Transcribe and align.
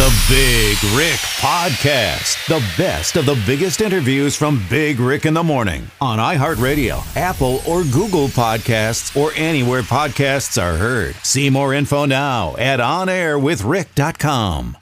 The 0.00 0.24
Big 0.30 0.78
Rick 0.96 1.20
Podcast. 1.42 2.46
The 2.46 2.64
best 2.82 3.16
of 3.16 3.26
the 3.26 3.38
biggest 3.44 3.82
interviews 3.82 4.34
from 4.34 4.64
Big 4.70 4.98
Rick 4.98 5.26
in 5.26 5.34
the 5.34 5.42
Morning 5.42 5.90
on 6.00 6.18
iHeartRadio, 6.18 7.04
Apple, 7.18 7.60
or 7.68 7.84
Google 7.84 8.28
Podcasts, 8.28 9.14
or 9.14 9.30
anywhere 9.36 9.82
podcasts 9.82 10.56
are 10.56 10.78
heard. 10.78 11.16
See 11.16 11.50
more 11.50 11.74
info 11.74 12.06
now 12.06 12.56
at 12.56 12.80
onairwithrick.com. 12.80 14.78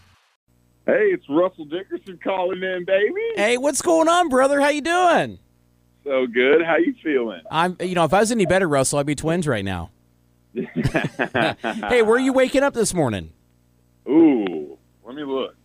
Hey, 0.86 0.92
it's 0.92 1.28
Russell 1.28 1.64
Dickerson 1.64 2.20
calling 2.22 2.62
in, 2.62 2.84
baby. 2.84 3.20
Hey, 3.34 3.56
what's 3.58 3.82
going 3.82 4.06
on, 4.06 4.28
brother? 4.28 4.60
How 4.60 4.68
you 4.68 4.82
doing? 4.82 5.40
So 6.04 6.28
good. 6.28 6.62
How 6.64 6.76
you 6.76 6.94
feeling? 7.02 7.40
I'm. 7.50 7.76
You 7.80 7.96
know, 7.96 8.04
if 8.04 8.14
I 8.14 8.20
was 8.20 8.30
any 8.30 8.46
better, 8.46 8.68
Russell, 8.68 9.00
I'd 9.00 9.06
be 9.06 9.16
twins 9.16 9.48
right 9.48 9.64
now. 9.64 9.90
hey, 10.54 12.02
where 12.02 12.14
are 12.14 12.20
you 12.20 12.32
waking 12.32 12.62
up 12.62 12.74
this 12.74 12.94
morning? 12.94 13.32
Ooh, 14.08 14.77
let 15.08 15.16
me 15.16 15.24
look. 15.24 15.56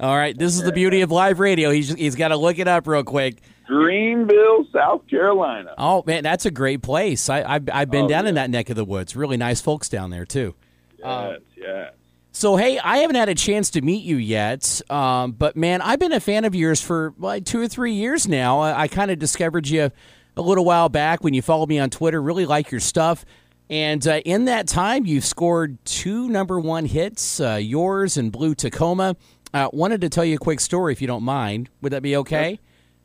All 0.01 0.17
right, 0.17 0.37
this 0.37 0.55
is 0.55 0.63
the 0.63 0.73
beauty 0.73 1.01
of 1.01 1.11
live 1.11 1.39
radio. 1.41 1.71
He's 1.71 1.93
he's 1.95 2.15
got 2.17 2.29
to 2.29 2.37
look 2.37 2.59
it 2.59 2.69
up 2.69 2.87
real 2.87 3.03
quick. 3.05 3.41
Greenville, 3.67 4.67
South 4.73 5.07
Carolina. 5.09 5.75
Oh 5.79 6.03
man, 6.07 6.23
that's 6.23 6.45
a 6.47 6.51
great 6.51 6.83
place. 6.83 7.29
I 7.29 7.43
I've, 7.43 7.69
I've 7.73 7.91
been 7.91 8.05
Oh, 8.07 8.09
down 8.09 8.27
in 8.27 8.35
that 8.35 8.51
neck 8.51 8.71
of 8.71 8.77
the 8.77 8.85
woods. 8.85 9.17
Really 9.17 9.37
nice 9.37 9.61
folks 9.61 9.89
down 9.89 10.11
there 10.11 10.25
too. 10.27 10.55
Yes, 10.99 11.41
yes. 11.57 11.95
So 12.33 12.57
hey, 12.57 12.79
I 12.79 12.99
haven't 12.99 13.17
had 13.17 13.29
a 13.29 13.35
chance 13.35 13.71
to 13.71 13.81
meet 13.83 14.05
you 14.05 14.17
yet, 14.17 14.81
um, 14.91 15.33
but 15.33 15.57
man, 15.57 15.81
I've 15.83 15.99
been 15.99 16.13
a 16.13 16.21
fan 16.21 16.45
of 16.45 16.55
yours 16.55 16.81
for 16.81 17.15
like 17.19 17.45
two 17.45 17.61
or 17.61 17.69
three 17.69 17.93
years 17.93 18.27
now. 18.29 18.61
I, 18.61 18.83
I 18.83 18.89
kind 18.89 19.11
of 19.11 19.19
discovered 19.19 19.69
you 19.69 19.91
a 20.37 20.43
little 20.43 20.65
while 20.65 20.89
back 20.89 21.23
when 21.23 21.35
you 21.35 21.43
followed 21.43 21.69
me 21.69 21.79
on 21.79 21.91
Twitter. 21.91 22.21
Really 22.21 22.47
like 22.47 22.71
your 22.71 22.81
stuff, 22.81 23.25
and 23.71 24.07
uh, 24.07 24.21
in 24.25 24.45
that 24.47 24.69
time, 24.69 25.07
you've 25.07 25.25
scored 25.25 25.83
two 25.85 26.29
number 26.29 26.61
one 26.61 26.85
hits, 26.85 27.41
uh, 27.41 27.59
yours 27.61 28.17
and 28.17 28.31
Blue 28.31 28.55
Tacoma. 28.55 29.17
Uh, 29.55 29.69
wanted 29.73 30.01
to 30.01 30.09
tell 30.09 30.25
you 30.25 30.37
a 30.37 30.39
quick 30.39 30.61
story, 30.61 30.93
if 30.93 31.01
you 31.01 31.07
don't 31.07 31.23
mind. 31.23 31.69
Would 31.81 31.93
that 31.93 32.03
be 32.03 32.17
okay? 32.17 32.59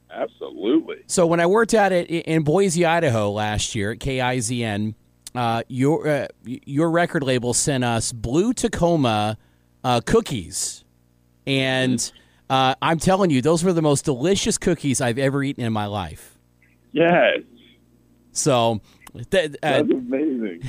Absolutely. 0.09 0.97
So 1.08 1.27
when 1.27 1.39
I 1.39 1.45
worked 1.45 1.73
out 1.73 1.91
at 1.91 2.08
in 2.09 2.44
Boise, 2.44 2.86
Idaho 2.86 3.31
last 3.31 3.75
year 3.75 3.91
at 3.91 3.99
KIZN, 3.99 4.95
uh, 5.36 5.64
your 5.67 6.08
uh, 6.08 6.27
your 6.44 6.89
record 6.89 7.23
label 7.23 7.53
sent 7.53 7.83
us 7.83 8.11
Blue 8.11 8.53
Tacoma 8.53 9.38
uh, 9.83 10.02
cookies, 10.05 10.86
and 11.45 12.11
uh, 12.49 12.75
I'm 12.81 12.99
telling 12.99 13.30
you, 13.30 13.42
those 13.42 13.64
were 13.64 13.73
the 13.73 13.81
most 13.81 14.05
delicious 14.05 14.58
cookies 14.58 15.02
I've 15.02 15.19
ever 15.19 15.44
eaten 15.44 15.64
in 15.64 15.73
my 15.73 15.86
life. 15.86 16.38
Yes. 16.92 17.39
So. 18.31 18.81
Th- 19.31 19.52
uh, 19.52 19.55
That's 19.61 19.89
amazing. 19.89 20.27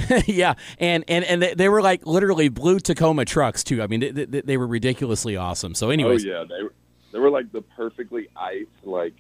yeah, 0.27 0.55
and 0.79 1.05
and 1.09 1.25
and 1.25 1.43
they- 1.43 1.69
were 1.69 1.83
like 1.83 2.07
literally 2.07 2.49
blue 2.49 2.79
Tacoma 2.81 3.25
trucks 3.25 3.63
too. 3.65 3.83
I 3.83 3.87
mean, 3.87 4.01
they, 4.01 4.11
they, 4.11 4.41
they 4.41 4.57
were 4.57 4.67
ridiculously 4.67 5.37
awesome. 5.37 5.75
So, 5.75 5.91
anyways, 5.91 6.25
oh 6.25 6.29
yeah, 6.29 6.45
they 6.49 6.63
were 6.63 6.73
they 7.13 7.19
were 7.19 7.31
like 7.31 7.51
the 7.53 7.63
perfectly 7.63 8.29
iced, 8.37 8.69
like 8.85 9.15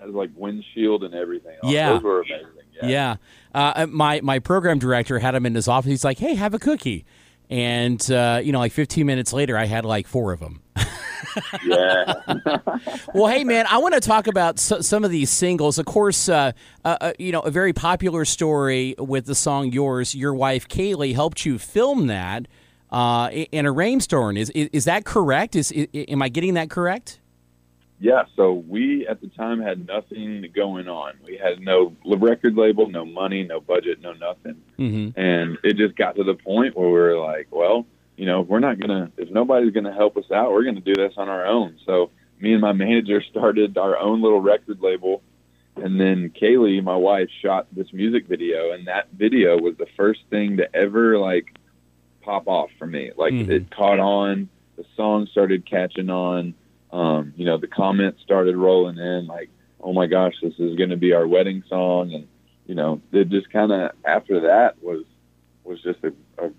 had 0.00 0.10
like 0.10 0.30
windshield 0.34 1.04
and 1.04 1.14
everything. 1.14 1.56
Oh, 1.62 1.70
Yeah. 1.70 1.92
those 1.94 2.02
were 2.02 2.20
amazing. 2.22 2.46
Yeah. 2.82 2.88
Yeah. 2.88 3.16
Uh, 3.54 3.86
my 3.86 4.20
my 4.22 4.38
program 4.38 4.78
director 4.78 5.18
had 5.18 5.34
him 5.34 5.44
in 5.46 5.54
his 5.54 5.68
office. 5.68 5.90
He's 5.90 6.04
like, 6.04 6.18
"Hey, 6.18 6.34
have 6.34 6.54
a 6.54 6.58
cookie," 6.58 7.04
and 7.50 8.10
uh, 8.10 8.40
you 8.42 8.50
know, 8.52 8.58
like 8.58 8.72
15 8.72 9.06
minutes 9.06 9.32
later, 9.32 9.56
I 9.56 9.66
had 9.66 9.84
like 9.84 10.06
four 10.06 10.32
of 10.32 10.40
them. 10.40 10.62
Yeah. 11.64 12.14
well, 13.14 13.26
hey, 13.26 13.44
man, 13.44 13.66
I 13.68 13.78
want 13.78 13.94
to 13.94 14.00
talk 14.00 14.26
about 14.26 14.56
s- 14.56 14.86
some 14.86 15.04
of 15.04 15.10
these 15.10 15.30
singles. 15.30 15.78
Of 15.78 15.86
course, 15.86 16.28
uh, 16.28 16.52
uh, 16.84 16.96
uh, 17.00 17.12
you 17.18 17.32
know, 17.32 17.40
a 17.40 17.50
very 17.50 17.72
popular 17.72 18.24
story 18.24 18.94
with 18.98 19.26
the 19.26 19.34
song 19.34 19.72
"Yours." 19.72 20.14
Your 20.14 20.34
wife 20.34 20.68
Kailey 20.68 21.14
helped 21.14 21.44
you 21.44 21.58
film 21.58 22.06
that 22.08 22.46
uh, 22.90 23.30
in 23.30 23.66
a 23.66 23.72
rainstorm. 23.72 24.36
Is, 24.36 24.50
is 24.50 24.68
is 24.72 24.84
that 24.84 25.04
correct? 25.04 25.56
Is, 25.56 25.72
i 25.76 25.88
am 25.94 26.22
I 26.22 26.28
getting 26.28 26.54
that 26.54 26.70
correct? 26.70 27.18
Yeah, 28.02 28.24
so 28.34 28.52
we 28.52 29.06
at 29.06 29.20
the 29.20 29.28
time 29.28 29.60
had 29.60 29.86
nothing 29.86 30.44
going 30.52 30.88
on. 30.88 31.12
We 31.24 31.36
had 31.36 31.60
no 31.60 31.94
record 32.04 32.56
label, 32.56 32.88
no 32.90 33.04
money, 33.04 33.44
no 33.44 33.60
budget, 33.60 34.00
no 34.00 34.12
nothing. 34.12 34.60
Mm-hmm. 34.76 35.20
And 35.20 35.56
it 35.62 35.76
just 35.76 35.94
got 35.94 36.16
to 36.16 36.24
the 36.24 36.34
point 36.34 36.76
where 36.76 36.88
we 36.88 36.94
were 36.94 37.16
like, 37.16 37.46
well, 37.52 37.86
you 38.16 38.26
know, 38.26 38.42
we're 38.42 38.60
not 38.60 38.78
going 38.78 38.90
to, 38.90 39.12
if 39.16 39.30
nobody's 39.30 39.72
going 39.72 39.84
to 39.84 39.92
help 39.92 40.16
us 40.16 40.30
out, 40.30 40.52
we're 40.52 40.64
going 40.64 40.76
to 40.76 40.80
do 40.80 40.94
this 40.94 41.14
on 41.16 41.28
our 41.28 41.46
own. 41.46 41.78
So 41.86 42.10
me 42.40 42.52
and 42.52 42.60
my 42.60 42.72
manager 42.72 43.22
started 43.30 43.76
our 43.78 43.96
own 43.98 44.22
little 44.22 44.40
record 44.40 44.80
label. 44.80 45.22
And 45.76 45.98
then 45.98 46.30
Kailey, 46.30 46.82
my 46.82 46.96
wife, 46.96 47.28
shot 47.40 47.66
this 47.72 47.92
music 47.92 48.26
video. 48.26 48.72
And 48.72 48.86
that 48.88 49.08
video 49.12 49.58
was 49.58 49.76
the 49.78 49.86
first 49.96 50.20
thing 50.28 50.58
to 50.58 50.76
ever, 50.76 51.18
like, 51.18 51.54
pop 52.20 52.46
off 52.46 52.70
for 52.78 52.86
me. 52.86 53.10
Like, 53.16 53.32
Mhm. 53.32 53.48
it 53.48 53.70
caught 53.70 53.98
on, 53.98 54.48
the 54.76 54.84
song 54.96 55.26
started 55.26 55.64
catching 55.64 56.10
on 56.10 56.54
um, 56.92 57.32
you 57.36 57.46
know, 57.46 57.56
the 57.56 57.66
comments 57.66 58.20
started 58.22 58.56
rolling 58.56 58.98
in 58.98 59.26
like, 59.26 59.48
oh 59.80 59.92
my 59.92 60.06
gosh, 60.06 60.34
this 60.42 60.52
is 60.58 60.76
going 60.76 60.90
to 60.90 60.96
be 60.96 61.12
our 61.12 61.26
wedding 61.26 61.64
song. 61.68 62.12
And, 62.12 62.28
you 62.66 62.74
know, 62.74 63.00
it 63.12 63.30
just 63.30 63.50
kind 63.50 63.72
of, 63.72 63.92
after 64.04 64.40
that 64.40 64.82
was, 64.82 65.04
was 65.64 65.80
just 65.82 66.00
a, 66.04 66.12
a 66.38 66.50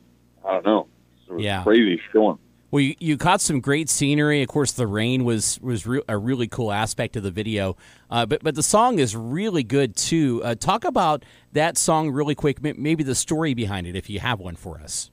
I 0.45 0.53
don't 0.53 0.65
know, 0.65 0.87
it 1.33 1.38
was 1.38 1.44
Yeah. 1.45 1.63
crazy 1.63 1.99
storm. 2.09 2.39
Well, 2.71 2.81
you, 2.81 2.95
you 2.99 3.17
caught 3.17 3.39
some 3.39 3.59
great 3.59 3.88
scenery. 3.88 4.41
Of 4.41 4.47
course, 4.47 4.71
the 4.71 4.88
rain 4.88 5.25
was 5.25 5.59
was 5.61 5.85
re- 5.85 6.01
a 6.09 6.17
really 6.17 6.47
cool 6.47 6.71
aspect 6.71 7.16
of 7.16 7.21
the 7.21 7.29
video. 7.29 7.77
Uh, 8.09 8.25
but 8.25 8.44
but 8.44 8.55
the 8.55 8.63
song 8.63 8.97
is 8.97 9.16
really 9.16 9.61
good 9.63 9.95
too. 9.95 10.41
Uh, 10.44 10.55
talk 10.55 10.83
about 10.83 11.23
that 11.51 11.77
song 11.77 12.09
really 12.09 12.33
quick. 12.33 12.57
m- 12.66 12.81
Maybe 12.81 13.03
the 13.03 13.13
story 13.13 13.53
behind 13.53 13.85
it, 13.85 13.95
if 13.95 14.09
you 14.09 14.19
have 14.21 14.39
one 14.39 14.55
for 14.55 14.79
us. 14.79 15.11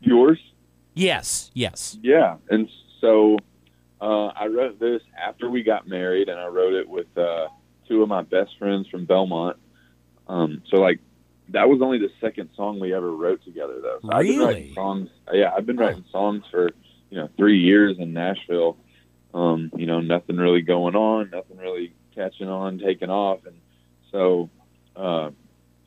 Yours? 0.00 0.38
Yes, 0.94 1.50
yes. 1.54 1.96
Yeah. 2.02 2.36
And 2.50 2.68
so 3.00 3.38
uh, 4.02 4.26
I 4.26 4.48
wrote 4.48 4.78
this 4.78 5.00
after 5.18 5.48
we 5.48 5.62
got 5.62 5.88
married, 5.88 6.28
and 6.28 6.38
I 6.38 6.46
wrote 6.48 6.74
it 6.74 6.86
with 6.86 7.06
uh, 7.16 7.46
two 7.88 8.02
of 8.02 8.08
my 8.10 8.22
best 8.22 8.50
friends 8.58 8.86
from 8.88 9.06
Belmont. 9.06 9.56
Um, 10.28 10.62
so, 10.68 10.76
like, 10.76 11.00
that 11.48 11.68
was 11.68 11.80
only 11.82 11.98
the 11.98 12.10
second 12.20 12.50
song 12.56 12.78
we 12.80 12.94
ever 12.94 13.10
wrote 13.10 13.44
together, 13.44 13.80
though. 13.80 13.98
So 14.02 14.08
I've 14.12 14.26
been 14.26 14.38
Really? 14.38 14.54
writing 14.54 14.74
songs. 14.74 15.08
Yeah, 15.32 15.52
I've 15.56 15.66
been 15.66 15.76
writing 15.76 16.04
songs 16.10 16.44
for 16.50 16.70
you 17.10 17.18
know 17.18 17.28
three 17.36 17.58
years 17.58 17.96
in 17.98 18.12
Nashville. 18.12 18.76
Um, 19.34 19.70
you 19.76 19.86
know, 19.86 20.00
nothing 20.00 20.36
really 20.36 20.62
going 20.62 20.94
on, 20.94 21.30
nothing 21.30 21.56
really 21.56 21.92
catching 22.14 22.48
on, 22.48 22.78
taking 22.78 23.10
off, 23.10 23.40
and 23.46 23.56
so 24.10 24.50
uh, 24.94 25.30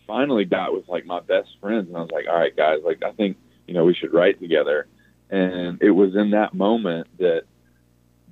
finally 0.08 0.46
got 0.46 0.74
with 0.74 0.88
like 0.88 1.06
my 1.06 1.20
best 1.20 1.50
friends, 1.62 1.88
and 1.88 1.98
I 1.98 2.02
was 2.02 2.12
like, 2.12 2.26
all 2.28 2.36
right, 2.38 2.56
guys, 2.56 2.80
like 2.84 3.04
I 3.04 3.12
think 3.12 3.38
you 3.68 3.74
know 3.74 3.86
we 3.86 3.94
should 3.94 4.14
write 4.14 4.40
together. 4.40 4.88
And 5.30 5.82
it 5.82 5.90
was 5.92 6.16
in 6.16 6.32
that 6.32 6.54
moment 6.54 7.08
that 7.18 7.44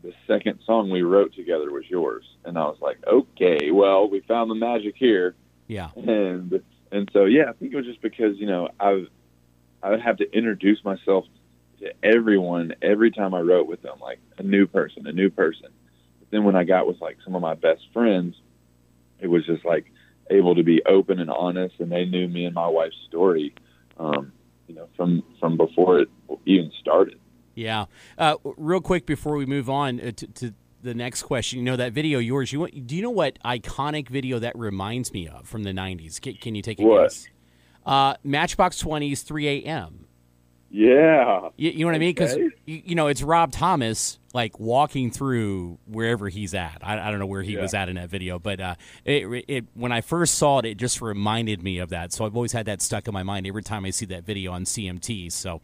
the 0.03 0.13
second 0.27 0.59
song 0.65 0.89
we 0.91 1.01
wrote 1.01 1.33
together 1.33 1.71
was 1.71 1.85
yours, 1.89 2.23
and 2.45 2.57
I 2.57 2.65
was 2.65 2.77
like, 2.81 2.97
okay, 3.07 3.71
well, 3.71 4.07
we 4.09 4.19
found 4.21 4.51
the 4.51 4.55
magic 4.55 4.95
here 4.97 5.33
Yeah. 5.67 5.89
and 5.95 6.61
and 6.93 7.09
so 7.11 7.25
yeah, 7.25 7.49
I 7.49 7.53
think 7.53 7.73
it 7.73 7.75
was 7.75 7.85
just 7.85 8.01
because 8.01 8.37
you 8.37 8.45
know 8.45 8.69
I 8.79 9.05
I 9.81 9.89
would 9.89 10.01
have 10.01 10.17
to 10.17 10.31
introduce 10.31 10.83
myself 10.85 11.25
to 11.79 11.91
everyone 12.03 12.73
every 12.81 13.11
time 13.11 13.33
I 13.33 13.41
wrote 13.41 13.67
with 13.67 13.81
them, 13.81 13.97
like 13.99 14.19
a 14.37 14.43
new 14.43 14.67
person, 14.67 15.07
a 15.07 15.11
new 15.11 15.29
person. 15.29 15.69
But 16.19 16.29
then 16.31 16.43
when 16.43 16.55
I 16.55 16.63
got 16.63 16.87
with 16.87 17.01
like 17.01 17.17
some 17.25 17.35
of 17.35 17.41
my 17.41 17.55
best 17.55 17.81
friends, 17.91 18.35
it 19.19 19.27
was 19.27 19.45
just 19.45 19.65
like 19.65 19.91
able 20.29 20.55
to 20.55 20.63
be 20.63 20.81
open 20.85 21.19
and 21.19 21.29
honest, 21.29 21.75
and 21.79 21.91
they 21.91 22.05
knew 22.05 22.27
me 22.27 22.45
and 22.45 22.55
my 22.55 22.67
wife's 22.67 22.95
story, 23.07 23.53
um, 23.97 24.31
you 24.67 24.75
know, 24.75 24.87
from 24.95 25.23
from 25.39 25.57
before 25.57 25.99
it 25.99 26.09
even 26.45 26.71
started. 26.79 27.19
Yeah. 27.55 27.85
Uh, 28.17 28.37
real 28.57 28.81
quick 28.81 29.05
before 29.05 29.35
we 29.35 29.45
move 29.45 29.69
on 29.69 29.99
uh, 29.99 30.11
to, 30.11 30.27
to 30.27 30.53
the 30.83 30.93
next 30.93 31.23
question, 31.23 31.59
you 31.59 31.65
know 31.65 31.77
that 31.77 31.93
video 31.93 32.19
yours. 32.19 32.51
You 32.51 32.59
want, 32.59 32.87
do 32.87 32.95
you 32.95 33.01
know 33.01 33.09
what 33.09 33.39
iconic 33.43 34.09
video 34.09 34.39
that 34.39 34.57
reminds 34.57 35.11
me 35.13 35.27
of 35.27 35.47
from 35.47 35.63
the 35.63 35.71
'90s? 35.71 36.21
Can, 36.21 36.35
can 36.35 36.55
you 36.55 36.61
take 36.61 36.79
a 36.79 36.83
What? 36.83 37.03
guess? 37.03 37.27
Uh, 37.85 38.15
Matchbox 38.23 38.81
20s, 38.81 39.23
3 39.23 39.47
a.m. 39.47 40.05
Yeah, 40.75 41.49
You, 41.55 41.69
you 41.69 41.79
know 41.81 41.85
what 41.87 41.95
I 41.95 41.99
mean? 41.99 42.09
Because 42.15 42.33
Okay. 42.33 42.49
you, 42.65 42.81
you 42.85 42.95
know 42.95 43.05
it's 43.07 43.21
Rob 43.21 43.51
Thomas 43.51 44.17
like 44.33 44.59
walking 44.59 45.11
through 45.11 45.77
wherever 45.85 46.29
he's 46.29 46.55
at. 46.55 46.79
I, 46.81 46.99
I 47.07 47.11
don't 47.11 47.19
know 47.19 47.27
where 47.27 47.43
he 47.43 47.53
Yeah. 47.53 47.61
was 47.61 47.75
at 47.75 47.89
in 47.89 47.95
that 47.95 48.09
video, 48.09 48.39
but 48.39 48.59
uh, 48.59 48.75
it, 49.05 49.45
it 49.47 49.65
when 49.75 49.91
I 49.91 50.01
first 50.01 50.35
saw 50.35 50.59
it, 50.59 50.65
it 50.65 50.77
just 50.77 50.99
reminded 50.99 51.61
me 51.61 51.77
of 51.77 51.89
that. 51.89 52.11
So 52.11 52.25
I've 52.25 52.35
always 52.35 52.53
had 52.53 52.65
that 52.65 52.81
stuck 52.81 53.07
in 53.07 53.13
my 53.13 53.21
mind 53.21 53.45
every 53.45 53.61
time 53.61 53.85
I 53.85 53.91
see 53.91 54.07
that 54.07 54.23
video 54.23 54.51
on 54.51 54.63
CMT. 54.63 55.31
So 55.31 55.61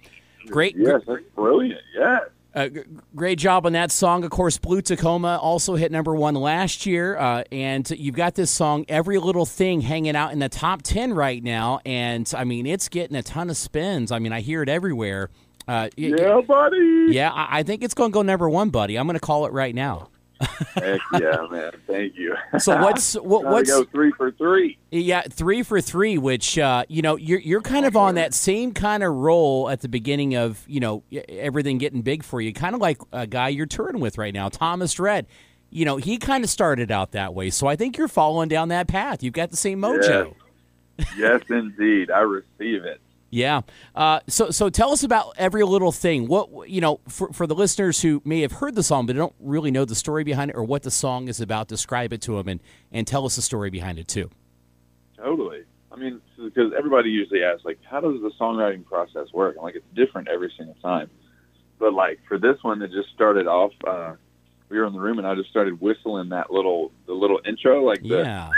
great, 0.47 0.75
yes, 0.77 1.01
that's 1.07 1.23
brilliant. 1.35 1.81
Yes. 1.95 2.21
Uh, 2.55 2.67
g- 2.69 2.81
great 3.15 3.37
job 3.39 3.65
on 3.65 3.73
that 3.73 3.91
song. 3.91 4.23
Of 4.23 4.31
course, 4.31 4.57
Blue 4.57 4.81
Tacoma 4.81 5.37
also 5.41 5.75
hit 5.75 5.91
number 5.91 6.15
one 6.15 6.33
last 6.35 6.85
year, 6.85 7.17
uh, 7.17 7.43
and 7.51 7.89
you've 7.91 8.15
got 8.15 8.35
this 8.35 8.49
song, 8.51 8.85
"Every 8.89 9.17
Little 9.19 9.45
Thing," 9.45 9.81
hanging 9.81 10.15
out 10.15 10.31
in 10.31 10.39
the 10.39 10.49
top 10.49 10.81
ten 10.81 11.13
right 11.13 11.43
now. 11.43 11.79
And 11.85 12.31
I 12.35 12.43
mean, 12.43 12.65
it's 12.65 12.89
getting 12.89 13.15
a 13.15 13.23
ton 13.23 13.49
of 13.49 13.57
spins. 13.57 14.11
I 14.11 14.19
mean, 14.19 14.33
I 14.33 14.41
hear 14.41 14.63
it 14.63 14.69
everywhere. 14.69 15.29
Uh, 15.67 15.89
y- 15.97 16.13
Yeah, 16.17 16.41
buddy. 16.47 17.07
yeah, 17.09 17.29
I, 17.31 17.59
I 17.59 17.63
think 17.63 17.83
it's 17.83 17.93
going 17.93 18.09
to 18.11 18.13
go 18.13 18.21
number 18.23 18.49
one, 18.49 18.69
buddy. 18.71 18.97
I'm 18.97 19.05
going 19.05 19.13
to 19.19 19.25
call 19.25 19.45
it 19.45 19.53
right 19.53 19.75
now. 19.75 20.09
Heck 20.75 21.01
yeah, 21.19 21.45
man! 21.51 21.71
Thank 21.85 22.15
you. 22.15 22.33
So 22.59 22.77
what's 22.81 23.15
what, 23.15 23.43
what's 23.43 23.69
go 23.69 23.83
three 23.83 24.11
for 24.11 24.31
three? 24.31 24.77
Yeah, 24.89 25.21
three 25.29 25.63
for 25.63 25.81
three, 25.81 26.17
which 26.17 26.57
uh, 26.57 26.85
you 26.87 27.01
know 27.01 27.17
you're 27.17 27.39
you're 27.39 27.61
kind 27.61 27.85
of 27.85 27.97
on 27.97 28.15
that 28.15 28.33
same 28.33 28.73
kind 28.73 29.03
of 29.03 29.13
roll 29.13 29.69
at 29.69 29.81
the 29.81 29.89
beginning 29.89 30.35
of 30.35 30.63
you 30.65 30.79
know 30.79 31.03
everything 31.27 31.77
getting 31.77 32.01
big 32.01 32.23
for 32.23 32.39
you, 32.39 32.53
kind 32.53 32.73
of 32.73 32.79
like 32.79 33.01
a 33.11 33.27
guy 33.27 33.49
you're 33.49 33.65
touring 33.65 33.99
with 33.99 34.17
right 34.17 34.33
now, 34.33 34.47
Thomas 34.47 34.97
Rhett. 34.97 35.25
You 35.71 35.83
know, 35.85 35.97
he 35.97 36.17
kind 36.17 36.43
of 36.43 36.49
started 36.49 36.89
out 36.89 37.11
that 37.11 37.33
way, 37.33 37.49
so 37.49 37.67
I 37.67 37.75
think 37.75 37.97
you're 37.97 38.07
following 38.07 38.47
down 38.47 38.69
that 38.69 38.87
path. 38.87 39.21
You've 39.21 39.33
got 39.33 39.51
the 39.51 39.57
same 39.57 39.81
mojo. 39.81 40.33
yes, 41.17 41.41
indeed. 41.49 42.11
I 42.11 42.21
receive 42.21 42.85
it. 42.85 43.01
Yeah. 43.29 43.61
Uh, 43.95 44.19
so 44.27 44.49
so 44.49 44.69
tell 44.69 44.91
us 44.91 45.03
about 45.03 45.33
every 45.37 45.63
little 45.63 45.91
thing. 45.91 46.27
What 46.27 46.69
you 46.69 46.81
know 46.81 46.99
for 47.07 47.31
for 47.31 47.47
the 47.47 47.55
listeners 47.55 48.01
who 48.01 48.21
may 48.25 48.41
have 48.41 48.53
heard 48.53 48.75
the 48.75 48.83
song 48.83 49.05
but 49.05 49.15
don't 49.15 49.35
really 49.39 49.71
know 49.71 49.85
the 49.85 49.95
story 49.95 50.23
behind 50.23 50.51
it 50.51 50.55
or 50.55 50.63
what 50.63 50.83
the 50.83 50.91
song 50.91 51.27
is 51.27 51.39
about. 51.39 51.67
Describe 51.67 52.13
it 52.13 52.21
to 52.23 52.37
them 52.37 52.47
and 52.47 52.59
and 52.91 53.05
tell 53.05 53.25
us 53.25 53.35
the 53.35 53.41
story 53.41 53.69
behind 53.69 53.99
it 53.99 54.07
too. 54.07 54.29
Totally. 55.17 55.63
I 55.91 55.95
mean, 55.95 56.21
because 56.37 56.71
everybody 56.77 57.09
usually 57.09 57.43
asks, 57.43 57.65
like, 57.65 57.79
how 57.83 57.99
does 57.99 58.21
the 58.21 58.31
songwriting 58.39 58.85
process 58.85 59.33
work? 59.33 59.55
And 59.55 59.63
like, 59.63 59.75
it's 59.75 59.85
different 59.95 60.27
every 60.27 60.53
single 60.55 60.75
time. 60.81 61.09
But 61.77 61.93
like 61.93 62.19
for 62.27 62.37
this 62.37 62.57
one, 62.61 62.81
it 62.81 62.91
just 62.91 63.09
started 63.09 63.47
off. 63.47 63.73
Uh, 63.85 64.13
we 64.69 64.77
were 64.77 64.85
in 64.85 64.93
the 64.93 64.99
room, 64.99 65.17
and 65.17 65.27
I 65.27 65.35
just 65.35 65.49
started 65.49 65.81
whistling 65.81 66.29
that 66.29 66.51
little 66.51 66.91
the 67.05 67.13
little 67.13 67.39
intro, 67.45 67.83
like 67.83 68.01
the. 68.01 68.23
Yeah. 68.23 68.49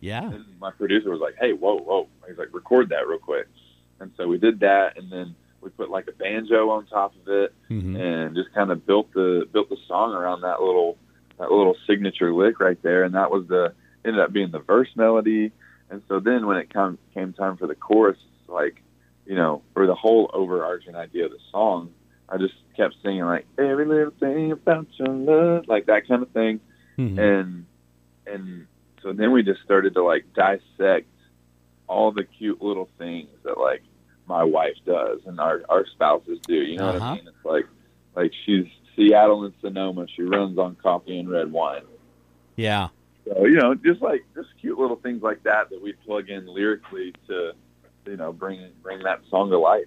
Yeah. 0.00 0.24
And 0.30 0.44
my 0.60 0.70
producer 0.70 1.10
was 1.10 1.20
like, 1.20 1.36
"Hey, 1.38 1.52
whoa, 1.52 1.78
whoa!" 1.78 2.08
He's 2.28 2.38
like, 2.38 2.48
"Record 2.52 2.88
that 2.90 3.06
real 3.06 3.18
quick." 3.18 3.46
And 4.00 4.10
so 4.16 4.26
we 4.26 4.38
did 4.38 4.60
that, 4.60 4.98
and 4.98 5.10
then 5.10 5.34
we 5.60 5.68
put 5.70 5.90
like 5.90 6.08
a 6.08 6.12
banjo 6.12 6.70
on 6.70 6.86
top 6.86 7.14
of 7.20 7.28
it, 7.28 7.52
Mhm. 7.68 7.98
and 8.00 8.34
just 8.34 8.52
kind 8.54 8.70
of 8.70 8.86
built 8.86 9.12
the 9.12 9.46
built 9.52 9.68
the 9.68 9.76
song 9.86 10.14
around 10.14 10.40
that 10.40 10.60
little 10.62 10.96
that 11.38 11.50
little 11.50 11.76
signature 11.86 12.32
lick 12.32 12.60
right 12.60 12.80
there, 12.82 13.04
and 13.04 13.14
that 13.14 13.30
was 13.30 13.46
the 13.48 13.72
ended 14.04 14.20
up 14.20 14.32
being 14.32 14.50
the 14.50 14.58
verse 14.60 14.88
melody. 14.96 15.52
And 15.90 16.02
so 16.08 16.20
then 16.20 16.46
when 16.46 16.56
it 16.56 16.72
come, 16.72 16.96
came 17.12 17.32
time 17.32 17.56
for 17.56 17.66
the 17.66 17.74
chorus, 17.74 18.18
like 18.48 18.82
you 19.26 19.36
know, 19.36 19.62
for 19.74 19.86
the 19.86 19.94
whole 19.94 20.30
overarching 20.32 20.96
idea 20.96 21.26
of 21.26 21.30
the 21.30 21.38
song, 21.52 21.92
I 22.28 22.36
just 22.38 22.54
kept 22.76 22.94
singing 23.02 23.24
like 23.24 23.46
every 23.58 23.84
little 23.84 24.12
thing 24.18 24.50
about 24.52 24.86
your 24.98 25.08
love, 25.08 25.68
like 25.68 25.86
that 25.86 26.08
kind 26.08 26.22
of 26.22 26.30
thing 26.30 26.60
Mhm. 26.98 27.18
and 27.18 27.66
and 28.26 28.66
so 29.02 29.12
then 29.12 29.32
we 29.32 29.42
just 29.42 29.62
started 29.62 29.94
to 29.94 30.02
like 30.02 30.24
dissect 30.34 31.06
all 31.88 32.12
the 32.12 32.24
cute 32.24 32.62
little 32.62 32.88
things 32.98 33.28
that 33.42 33.58
like 33.58 33.82
my 34.26 34.44
wife 34.44 34.76
does 34.86 35.20
and 35.26 35.40
our 35.40 35.62
our 35.68 35.86
spouses 35.86 36.38
do. 36.46 36.54
You 36.54 36.78
know 36.78 36.86
what 36.86 36.96
Uh-huh. 36.96 37.04
I 37.12 37.14
mean? 37.16 37.28
It's 37.28 37.44
like 37.44 37.66
like 38.14 38.32
she's 38.46 38.66
Seattle 38.96 39.44
and 39.44 39.54
Sonoma. 39.60 40.06
She 40.14 40.22
runs 40.22 40.58
on 40.58 40.76
coffee 40.76 41.18
and 41.18 41.28
red 41.30 41.50
wine. 41.50 41.82
Yeah. 42.56 42.88
So 43.26 43.44
you 43.46 43.56
know, 43.56 43.74
just 43.74 44.00
like 44.02 44.24
just 44.34 44.48
cute 44.60 44.78
little 44.78 44.96
things 44.96 45.22
like 45.22 45.42
that 45.44 45.70
that 45.70 45.82
we 45.82 45.92
plug 45.92 46.28
in 46.30 46.46
lyrically 46.46 47.12
to 47.28 47.52
you 48.06 48.16
know 48.16 48.32
bring 48.32 48.66
bring 48.82 49.02
that 49.02 49.20
song 49.30 49.50
to 49.50 49.58
life. 49.58 49.86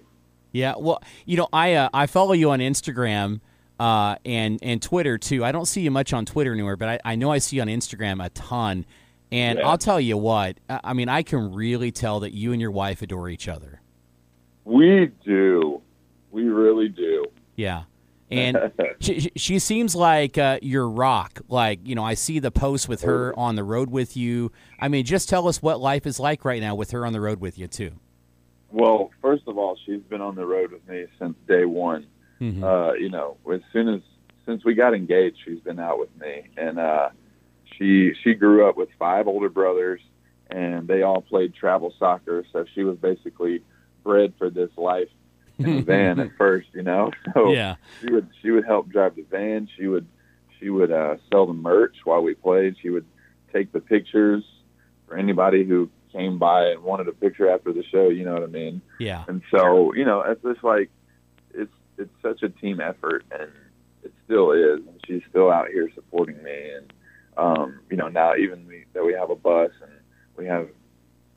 Yeah. 0.52 0.74
Well, 0.78 1.02
you 1.26 1.36
know, 1.36 1.48
I 1.52 1.74
uh, 1.74 1.88
I 1.92 2.06
follow 2.06 2.32
you 2.32 2.50
on 2.50 2.60
Instagram 2.60 3.40
uh, 3.80 4.16
and 4.24 4.58
and 4.62 4.80
Twitter 4.80 5.18
too. 5.18 5.44
I 5.44 5.52
don't 5.52 5.66
see 5.66 5.80
you 5.82 5.90
much 5.90 6.12
on 6.12 6.24
Twitter 6.26 6.52
anywhere, 6.52 6.76
but 6.76 6.88
I, 6.88 7.12
I 7.12 7.14
know 7.16 7.30
I 7.32 7.38
see 7.38 7.56
you 7.56 7.62
on 7.62 7.68
Instagram 7.68 8.24
a 8.24 8.28
ton. 8.30 8.84
And 9.32 9.58
Yeah. 9.58 9.68
I'll 9.68 9.78
tell 9.78 10.00
you 10.00 10.16
what, 10.16 10.58
I 10.68 10.92
mean, 10.92 11.08
I 11.08 11.22
can 11.22 11.52
really 11.52 11.90
tell 11.90 12.20
that 12.20 12.34
you 12.34 12.52
and 12.52 12.60
your 12.60 12.70
wife 12.70 13.02
adore 13.02 13.28
each 13.28 13.48
other. 13.48 13.80
We 14.64 15.10
do, 15.24 15.82
we 16.30 16.44
really 16.44 16.88
do. 16.88 17.26
Yeah. 17.56 17.84
And 18.30 18.56
she, 19.00 19.30
she- 19.36 19.58
seems 19.58 19.94
like 19.94 20.38
uh, 20.38 20.58
your 20.62 20.88
rock. 20.88 21.40
Like, 21.48 21.80
you 21.84 21.94
know, 21.94 22.04
I 22.04 22.14
see 22.14 22.38
the 22.38 22.50
post 22.50 22.88
with 22.88 23.02
her 23.02 23.38
on 23.38 23.54
the 23.56 23.64
road 23.64 23.90
with 23.90 24.16
you. 24.16 24.50
I 24.80 24.88
mean, 24.88 25.04
just 25.04 25.28
tell 25.28 25.46
us 25.48 25.60
what 25.60 25.80
life 25.80 26.06
is 26.06 26.18
like 26.18 26.44
right 26.44 26.60
now 26.60 26.74
with 26.74 26.90
her 26.92 27.04
on 27.04 27.12
the 27.12 27.20
road 27.20 27.40
with 27.40 27.58
you, 27.58 27.66
too. 27.68 27.92
Well, 28.70 29.10
first 29.22 29.44
of 29.46 29.56
all, 29.58 29.76
she's 29.86 30.00
been 30.02 30.20
on 30.20 30.34
the 30.34 30.46
road 30.46 30.72
with 30.72 30.88
me 30.88 31.06
since 31.18 31.36
day 31.46 31.64
one. 31.64 32.06
Mhm. 32.40 32.62
Uh, 32.62 32.94
you 32.94 33.08
know, 33.10 33.36
as 33.52 33.60
soon 33.72 33.88
as 33.88 34.00
since 34.46 34.64
we 34.64 34.74
got 34.74 34.94
engaged, 34.94 35.36
she's 35.44 35.60
been 35.60 35.78
out 35.78 35.98
with 36.00 36.10
me, 36.20 36.42
and 36.56 36.78
uh, 36.78 37.10
she 37.78 38.14
she 38.22 38.34
grew 38.34 38.68
up 38.68 38.76
with 38.76 38.88
five 38.98 39.26
older 39.26 39.48
brothers, 39.48 40.00
and 40.50 40.86
they 40.86 41.02
all 41.02 41.22
played 41.22 41.54
travel 41.54 41.94
soccer. 41.98 42.44
So 42.52 42.64
she 42.74 42.84
was 42.84 42.96
basically 42.98 43.62
bred 44.02 44.34
for 44.38 44.50
this 44.50 44.70
life 44.76 45.08
in 45.58 45.76
the 45.76 45.82
van 45.82 46.20
at 46.20 46.30
first. 46.38 46.68
You 46.74 46.82
know, 46.82 47.10
so 47.32 47.52
yeah. 47.52 47.76
she 48.00 48.12
would 48.12 48.28
she 48.42 48.50
would 48.50 48.64
help 48.64 48.88
drive 48.88 49.16
the 49.16 49.22
van. 49.22 49.68
She 49.76 49.86
would 49.86 50.06
she 50.58 50.70
would 50.70 50.90
uh, 50.90 51.16
sell 51.30 51.46
the 51.46 51.54
merch 51.54 51.96
while 52.04 52.22
we 52.22 52.34
played. 52.34 52.76
She 52.80 52.90
would 52.90 53.06
take 53.52 53.72
the 53.72 53.80
pictures 53.80 54.44
for 55.06 55.16
anybody 55.16 55.64
who 55.64 55.90
came 56.12 56.38
by 56.38 56.66
and 56.68 56.82
wanted 56.82 57.08
a 57.08 57.12
picture 57.12 57.50
after 57.50 57.72
the 57.72 57.84
show. 57.84 58.08
You 58.08 58.24
know 58.24 58.34
what 58.34 58.42
I 58.42 58.46
mean? 58.46 58.80
Yeah. 58.98 59.24
And 59.28 59.42
so, 59.50 59.92
you 59.94 60.04
know, 60.04 60.22
it's 60.22 60.42
just 60.42 60.64
like 60.64 60.90
it's 61.52 61.72
it's 61.98 62.14
such 62.22 62.42
a 62.42 62.48
team 62.48 62.80
effort, 62.80 63.24
and 63.30 63.50
it 64.02 64.12
still 64.24 64.52
is. 64.52 64.80
And 64.86 65.00
she's 65.06 65.22
still 65.28 65.50
out 65.50 65.68
here 65.68 65.90
supporting 65.94 66.42
me, 66.42 66.70
and 66.70 66.92
um, 67.36 67.80
you 67.90 67.96
know, 67.96 68.08
now 68.08 68.34
even 68.36 68.66
we, 68.66 68.84
that 68.92 69.04
we 69.04 69.12
have 69.14 69.30
a 69.30 69.36
bus 69.36 69.70
and 69.82 69.92
we 70.36 70.46
have 70.46 70.68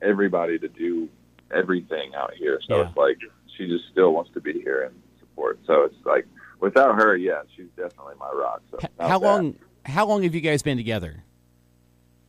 everybody 0.01 0.59
to 0.59 0.67
do 0.67 1.09
everything 1.51 2.13
out 2.15 2.33
here. 2.33 2.59
So 2.67 2.77
Yeah. 2.77 2.88
it's 2.88 2.97
like 2.97 3.17
she 3.57 3.67
just 3.67 3.85
still 3.91 4.13
wants 4.13 4.31
to 4.33 4.41
be 4.41 4.53
here 4.53 4.83
and 4.83 4.95
support. 5.19 5.59
So 5.65 5.83
it's 5.83 5.95
like 6.05 6.27
without 6.59 6.95
her, 6.95 7.15
yeah, 7.15 7.41
she's 7.55 7.67
definitely 7.75 8.15
my 8.19 8.29
rock. 8.31 8.61
So 8.71 8.79
How 8.99 9.19
long? 9.19 9.55
How 9.85 10.05
long 10.05 10.23
have 10.23 10.35
you 10.35 10.41
guys 10.41 10.61
been 10.61 10.75
together? 10.77 11.23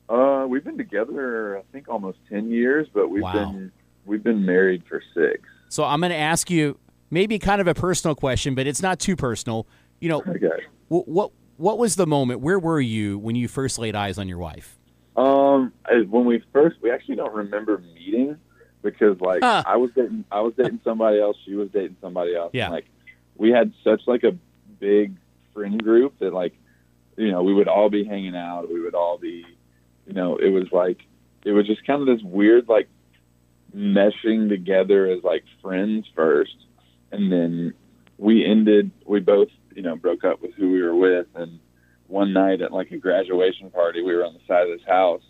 Uh, 0.08 0.46
we've 0.48 0.64
been 0.64 0.78
together, 0.78 1.58
I 1.58 1.62
think, 1.72 1.88
almost 1.88 2.18
ten 2.28 2.50
years, 2.50 2.86
but 2.94 3.08
we've 3.08 3.22
Wow. 3.22 3.32
been 3.32 3.72
we've 4.06 4.22
been 4.22 4.46
married 4.46 4.84
for 4.88 5.02
six. 5.12 5.42
So 5.68 5.84
I'm 5.84 6.00
going 6.00 6.10
to 6.10 6.16
ask 6.16 6.50
you 6.50 6.78
maybe 7.10 7.38
kind 7.38 7.60
of 7.60 7.66
a 7.66 7.74
personal 7.74 8.14
question, 8.14 8.54
but 8.54 8.66
it's 8.66 8.80
not 8.80 8.98
too 9.00 9.16
personal. 9.16 9.66
You 10.00 10.08
know, 10.08 10.20
Okay. 10.20 10.64
wh- 10.88 11.06
what 11.06 11.32
what 11.58 11.78
was 11.78 11.96
the 11.96 12.06
moment? 12.06 12.40
Where 12.40 12.58
were 12.58 12.80
you 12.80 13.18
when 13.18 13.36
you 13.36 13.48
first 13.48 13.78
laid 13.78 13.94
eyes 13.94 14.16
on 14.16 14.26
your 14.28 14.38
wife? 14.38 14.78
Um, 15.16 15.72
when 16.08 16.24
we 16.24 16.42
first, 16.52 16.76
we 16.80 16.90
actually 16.90 17.16
don't 17.16 17.34
remember 17.34 17.78
meeting 17.94 18.38
because 18.82 19.20
like. 19.20 19.42
I 19.42 19.76
was 19.76 19.90
dating, 19.94 20.24
I 20.32 20.40
was 20.40 20.54
dating 20.56 20.80
somebody 20.84 21.20
else, 21.20 21.36
she 21.44 21.54
was 21.54 21.68
dating 21.70 21.96
somebody 22.00 22.34
else. 22.34 22.52
Yeah. 22.54 22.66
And, 22.66 22.74
like 22.74 22.86
we 23.36 23.50
had 23.50 23.72
such 23.84 24.02
like 24.06 24.24
a 24.24 24.36
big 24.80 25.16
friend 25.52 25.82
group 25.82 26.18
that 26.20 26.32
like, 26.32 26.54
you 27.16 27.30
know, 27.30 27.42
we 27.42 27.52
would 27.52 27.68
all 27.68 27.90
be 27.90 28.04
hanging 28.04 28.36
out. 28.36 28.70
We 28.72 28.80
would 28.80 28.94
all 28.94 29.18
be, 29.18 29.44
you 30.06 30.12
know, 30.12 30.36
it 30.36 30.50
was 30.50 30.70
like, 30.72 31.02
it 31.44 31.52
was 31.52 31.66
just 31.66 31.84
kind 31.86 32.00
of 32.00 32.06
this 32.06 32.24
weird 32.24 32.68
like 32.68 32.88
meshing 33.74 34.48
together 34.48 35.06
as 35.06 35.22
like 35.22 35.44
friends 35.60 36.06
first, 36.14 36.56
and 37.10 37.30
then 37.32 37.74
we 38.18 38.44
ended. 38.44 38.90
We 39.04 39.20
both, 39.20 39.48
you 39.74 39.82
know, 39.82 39.96
broke 39.96 40.24
up 40.24 40.40
with 40.42 40.54
who 40.54 40.70
we 40.70 40.82
were 40.82 40.94
with, 40.96 41.26
and 41.34 41.58
one 42.06 42.32
night 42.32 42.60
at 42.62 42.72
like 42.72 42.90
a 42.90 42.96
graduation 42.96 43.70
party, 43.70 44.02
we 44.02 44.14
were 44.14 44.24
on 44.24 44.32
the 44.34 44.40
side 44.48 44.68
of 44.68 44.78
this 44.78 44.86
house, 44.86 45.22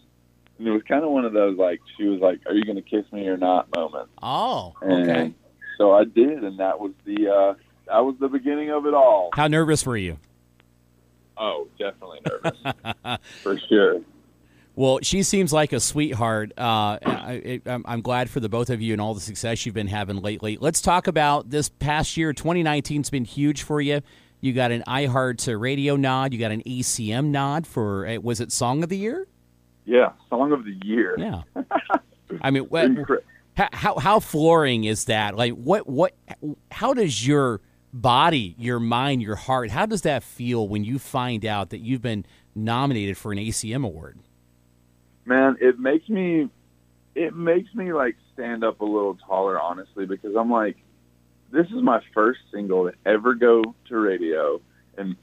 and 0.59 0.66
it 0.66 0.71
was 0.71 0.83
kind 0.88 1.04
of 1.04 1.11
one 1.11 1.25
of 1.25 1.33
those 1.33 1.59
like 1.59 1.80
she 1.97 2.04
was 2.04 2.21
like, 2.21 2.40
"Are 2.47 2.54
you 2.54 2.64
going 2.64 2.76
to 2.76 2.83
kiss 2.83 3.04
me 3.12 3.26
or 3.28 3.37
not?" 3.37 3.68
moments. 3.75 4.12
Oh, 4.23 4.75
And 4.80 5.11
okay. 5.11 5.35
so 5.76 5.92
I 5.92 6.04
did, 6.04 6.45
and 6.45 6.59
that 6.61 6.78
was 6.80 6.92
the 7.04 7.28
uh, 7.28 7.54
that 7.87 8.00
was 8.00 8.16
the 8.21 8.28
beginning 8.28 8.71
of 8.71 8.87
it 8.87 8.95
all. 8.95 9.30
How 9.35 9.49
nervous 9.49 9.85
were 9.85 9.97
you? 9.97 10.18
Oh, 11.37 11.68
definitely 11.78 12.21
nervous 12.26 13.18
for 13.42 13.59
sure. 13.68 14.00
Well, 14.75 15.00
she 15.02 15.25
seems 15.25 15.52
like 15.52 15.73
a 15.73 15.80
sweetheart. 15.80 16.52
Uh, 16.57 16.99
I, 17.04 17.61
I, 17.66 17.78
I'm 17.85 18.00
glad 18.00 18.30
for 18.30 18.38
the 18.38 18.49
both 18.49 18.71
of 18.71 18.80
you 18.80 18.92
and 18.92 19.00
all 19.00 19.12
the 19.12 19.21
success 19.21 19.66
you've 19.66 19.75
been 19.75 19.88
having 19.88 20.23
lately. 20.23 20.57
Let's 20.61 20.80
talk 20.80 21.09
about 21.09 21.50
this 21.50 21.68
past 21.68 22.16
year. 22.16 22.33
2019's 22.33 23.11
been 23.11 23.25
huge 23.25 23.62
for 23.62 23.80
you. 23.80 24.02
You 24.40 24.52
got 24.52 24.71
an 24.71 24.83
iHeart 24.87 25.61
Radio 25.61 25.97
nod. 25.97 26.33
You 26.33 26.38
got 26.38 26.52
an 26.52 26.62
ACM 26.62 27.26
nod 27.26 27.66
for 27.66 28.07
uh, 28.07 28.16
was 28.16 28.40
it 28.40 28.52
Song 28.52 28.83
of 28.83 28.88
the 28.88 28.97
Year? 28.97 29.26
Yeah, 29.85 30.12
song 30.28 30.52
of 30.52 30.64
the 30.64 30.78
year. 30.85 31.16
Yeah. 31.18 31.42
I 32.42 32.50
mean, 32.50 32.64
what, 32.64 32.90
how, 33.57 33.68
how 33.73 33.99
how 33.99 34.21
flooring 34.21 34.85
is 34.85 35.07
that? 35.07 35.35
Like, 35.35 35.54
what 35.54 35.88
what? 35.88 36.14
How 36.71 36.92
does 36.92 37.26
your 37.26 37.62
body, 37.92 38.54
your 38.59 38.80
mind, 38.80 39.23
your 39.23 39.37
heart, 39.37 39.71
how 39.71 39.87
does 39.87 40.02
that 40.02 40.23
feel 40.23 40.68
when 40.68 40.85
you 40.85 40.99
find 40.99 41.47
out 41.47 41.71
that 41.71 41.78
you've 41.78 42.02
been 42.02 42.26
nominated 42.54 43.16
for 43.16 43.33
an 43.33 43.38
ACM 43.38 43.85
award? 43.85 44.18
man 45.28 45.57
it 45.61 45.78
makes 45.78 46.09
me 46.09 46.49
it 47.14 47.35
makes 47.37 47.73
me 47.75 47.92
like 47.92 48.16
stand 48.33 48.64
up 48.64 48.80
a 48.80 48.85
little 48.85 49.14
taller 49.14 49.61
honestly 49.61 50.07
because 50.07 50.35
i'm 50.35 50.50
like 50.50 50.76
this 51.50 51.66
is 51.66 51.82
my 51.82 52.00
first 52.14 52.40
single 52.52 52.90
to 52.90 52.96
ever 53.06 53.34
go 53.34 53.74
to 53.88 53.96
radio 53.98 54.60
and 54.96 55.16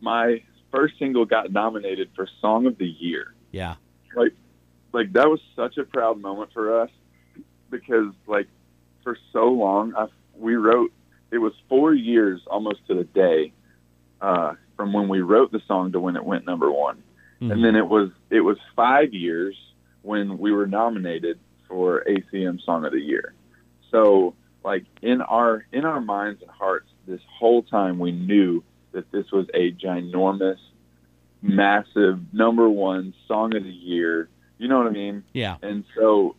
my 0.00 0.42
first 0.70 0.94
single 0.98 1.24
got 1.24 1.50
nominated 1.52 2.10
for 2.14 2.28
song 2.40 2.66
of 2.66 2.78
the 2.78 2.86
year 2.86 3.34
Yeah. 3.52 3.76
like 4.14 4.32
like 4.92 5.12
that 5.14 5.28
was 5.28 5.40
such 5.54 5.76
a 5.78 5.84
proud 5.84 6.20
moment 6.20 6.52
for 6.52 6.80
us 6.82 6.90
because 7.70 8.12
like 8.26 8.48
for 9.02 9.18
so 9.32 9.48
long 9.48 9.94
I, 9.96 10.06
we 10.36 10.54
wrote 10.56 10.92
it 11.30 11.38
was 11.38 11.52
four 11.68 11.92
years 11.94 12.40
almost 12.46 12.86
to 12.86 12.94
the 12.94 13.04
day 13.04 13.52
uh, 14.20 14.54
from 14.76 14.92
when 14.92 15.08
we 15.08 15.20
wrote 15.20 15.50
the 15.52 15.60
song 15.66 15.92
to 15.92 16.00
when 16.00 16.16
it 16.16 16.24
went 16.24 16.46
number 16.46 16.70
one. 16.70 17.02
Mhm. 17.42 17.52
And 17.52 17.64
then 17.64 17.74
it 17.76 17.86
was 17.86 18.10
it 18.30 18.40
was 18.40 18.56
five 18.74 19.12
years 19.12 19.56
when 20.02 20.38
we 20.38 20.52
were 20.52 20.66
nominated 20.66 21.38
for 21.68 22.04
ACM 22.08 22.60
Song 22.64 22.84
of 22.84 22.92
the 22.92 23.00
Year. 23.00 23.34
So 23.90 24.34
like 24.66 24.84
in 25.00 25.22
our 25.22 25.64
in 25.72 25.84
our 25.84 26.00
minds 26.00 26.42
and 26.42 26.50
hearts, 26.50 26.88
this 27.06 27.20
whole 27.38 27.62
time 27.62 27.98
we 28.00 28.10
knew 28.10 28.62
that 28.92 29.10
this 29.12 29.30
was 29.30 29.46
a 29.54 29.70
ginormous, 29.72 30.58
massive 31.40 32.18
number 32.34 32.68
one 32.68 33.14
song 33.28 33.54
of 33.54 33.62
the 33.62 33.70
year. 33.70 34.28
You 34.58 34.68
know 34.68 34.78
what 34.78 34.88
I 34.88 34.90
mean? 34.90 35.22
Yeah. 35.32 35.56
And 35.62 35.84
so 35.96 36.34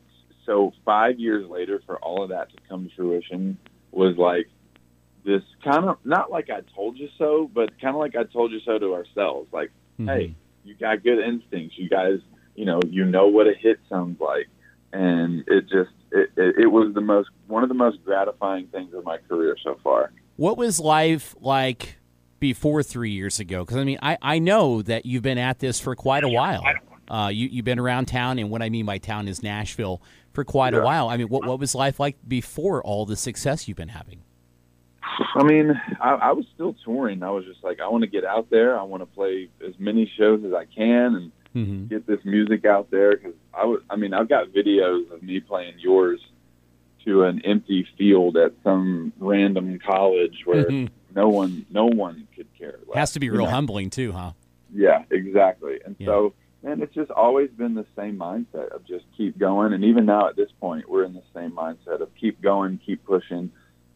so 0.45 0.73
five 0.85 1.19
years 1.19 1.49
later 1.49 1.81
for 1.85 1.97
all 1.99 2.21
of 2.23 2.29
that 2.29 2.49
to 2.51 2.57
come 2.69 2.87
to 2.89 2.95
fruition 2.95 3.57
was 3.91 4.17
like 4.17 4.47
this 5.25 5.43
kind 5.63 5.85
of 5.85 5.97
not 6.03 6.29
like 6.29 6.49
I 6.49 6.61
told 6.75 6.97
you 6.97 7.07
so, 7.17 7.49
but 7.53 7.79
kind 7.81 7.95
of 7.95 7.99
like 7.99 8.15
I 8.15 8.23
told 8.23 8.51
you 8.51 8.59
so 8.65 8.77
to 8.77 8.93
ourselves. 8.93 9.51
Like, 9.53 9.71
Mhm. 9.99 10.05
hey, 10.07 10.35
you 10.65 10.73
got 10.75 11.03
good 11.03 11.19
instincts. 11.19 11.77
You 11.77 11.89
guys, 11.89 12.19
you 12.55 12.65
know, 12.65 12.79
you 12.89 13.05
know 13.05 13.27
what 13.27 13.47
a 13.47 13.53
hit 13.53 13.79
sounds 13.89 14.19
like, 14.19 14.47
and 14.93 15.43
it 15.47 15.61
just 15.69 15.91
it, 16.11 16.29
it, 16.37 16.55
it 16.59 16.67
was 16.67 16.93
the 16.93 17.01
most 17.01 17.29
one 17.47 17.63
of 17.63 17.69
the 17.69 17.75
most 17.75 18.03
gratifying 18.03 18.67
things 18.67 18.93
of 18.93 19.03
my 19.03 19.17
career 19.17 19.55
so 19.63 19.77
far. 19.83 20.11
What 20.35 20.57
was 20.57 20.79
life 20.79 21.35
like 21.39 21.97
before 22.39 22.83
three 22.83 23.11
years 23.11 23.39
ago? 23.39 23.63
Because 23.63 23.77
I 23.77 23.83
mean, 23.83 23.99
I, 24.01 24.17
I 24.21 24.39
know 24.39 24.81
that 24.83 25.05
you've 25.05 25.23
been 25.23 25.37
at 25.37 25.59
this 25.59 25.79
for 25.79 25.95
quite 25.95 26.23
a 26.23 26.29
while. 26.29 26.63
Uh, 27.09 27.29
you 27.33 27.47
you've 27.47 27.65
been 27.65 27.79
around 27.79 28.05
town, 28.05 28.37
and 28.37 28.49
what 28.49 28.61
I 28.61 28.69
mean 28.69 28.85
by 28.85 28.97
town 28.97 29.27
is 29.27 29.41
Nashville 29.41 30.01
for 30.33 30.43
quite 30.43 30.73
a 30.73 30.81
while. 30.81 31.09
I 31.09 31.17
mean, 31.17 31.29
what 31.29 31.45
what 31.45 31.59
was 31.59 31.73
life 31.73 31.99
like 31.99 32.17
before 32.27 32.83
all 32.83 33.05
the 33.05 33.15
success 33.15 33.67
you've 33.67 33.77
been 33.77 33.89
having? 33.89 34.23
I 35.35 35.43
mean, 35.43 35.71
I, 36.01 36.09
I 36.13 36.31
was 36.31 36.45
still 36.53 36.75
touring. 36.85 37.23
I 37.23 37.31
was 37.31 37.45
just 37.45 37.63
like, 37.63 37.79
I 37.79 37.87
want 37.87 38.03
to 38.03 38.09
get 38.09 38.25
out 38.25 38.49
there. 38.49 38.77
I 38.77 38.83
want 38.83 39.01
to 39.01 39.07
play 39.07 39.49
as 39.65 39.73
many 39.79 40.11
shows 40.17 40.43
as 40.45 40.53
I 40.53 40.65
can 40.65 41.15
and 41.15 41.31
Mm-hmm. 41.55 41.87
get 41.87 42.05
this 42.07 42.19
music 42.25 42.65
out 42.65 42.91
there. 42.91 43.15
Because 43.15 43.33
I 43.53 43.65
was, 43.65 43.81
I 43.89 43.95
mean, 43.95 44.13
I've 44.13 44.29
got 44.29 44.47
videos 44.49 45.11
of 45.11 45.23
me 45.23 45.39
playing 45.39 45.75
yours 45.79 46.19
to 47.05 47.23
an 47.23 47.41
empty 47.45 47.87
field 47.97 48.35
at 48.37 48.53
some 48.63 49.13
random 49.19 49.79
college 49.79 50.41
where 50.45 50.65
Mhm. 50.69 50.89
no 51.15 51.29
one, 51.29 51.65
no 51.69 51.85
one 51.85 52.27
could 52.35 52.47
care. 52.57 52.79
less, 52.87 52.97
Has 52.97 53.11
to 53.13 53.19
be 53.19 53.29
real 53.29 53.45
know? 53.45 53.49
humbling 53.51 53.89
too, 53.89 54.11
huh? 54.11 54.31
Yeah, 54.73 55.03
exactly. 55.09 55.79
And 55.85 55.95
Yeah. 55.99 56.05
so, 56.07 56.33
man, 56.63 56.81
it's 56.81 56.93
just 56.93 57.09
always 57.11 57.49
been 57.51 57.73
the 57.75 57.85
same 57.95 58.17
mindset 58.17 58.69
of 58.69 58.83
just 58.85 59.05
keep 59.15 59.37
going. 59.37 59.71
And 59.73 59.83
even 59.85 60.05
now 60.05 60.27
at 60.27 60.35
this 60.35 60.51
point, 60.59 60.89
we're 60.89 61.05
in 61.05 61.13
the 61.13 61.23
same 61.33 61.51
mindset 61.51 62.01
of 62.01 62.13
keep 62.15 62.41
going, 62.41 62.77
keep 62.85 63.03
pushing, 63.05 63.51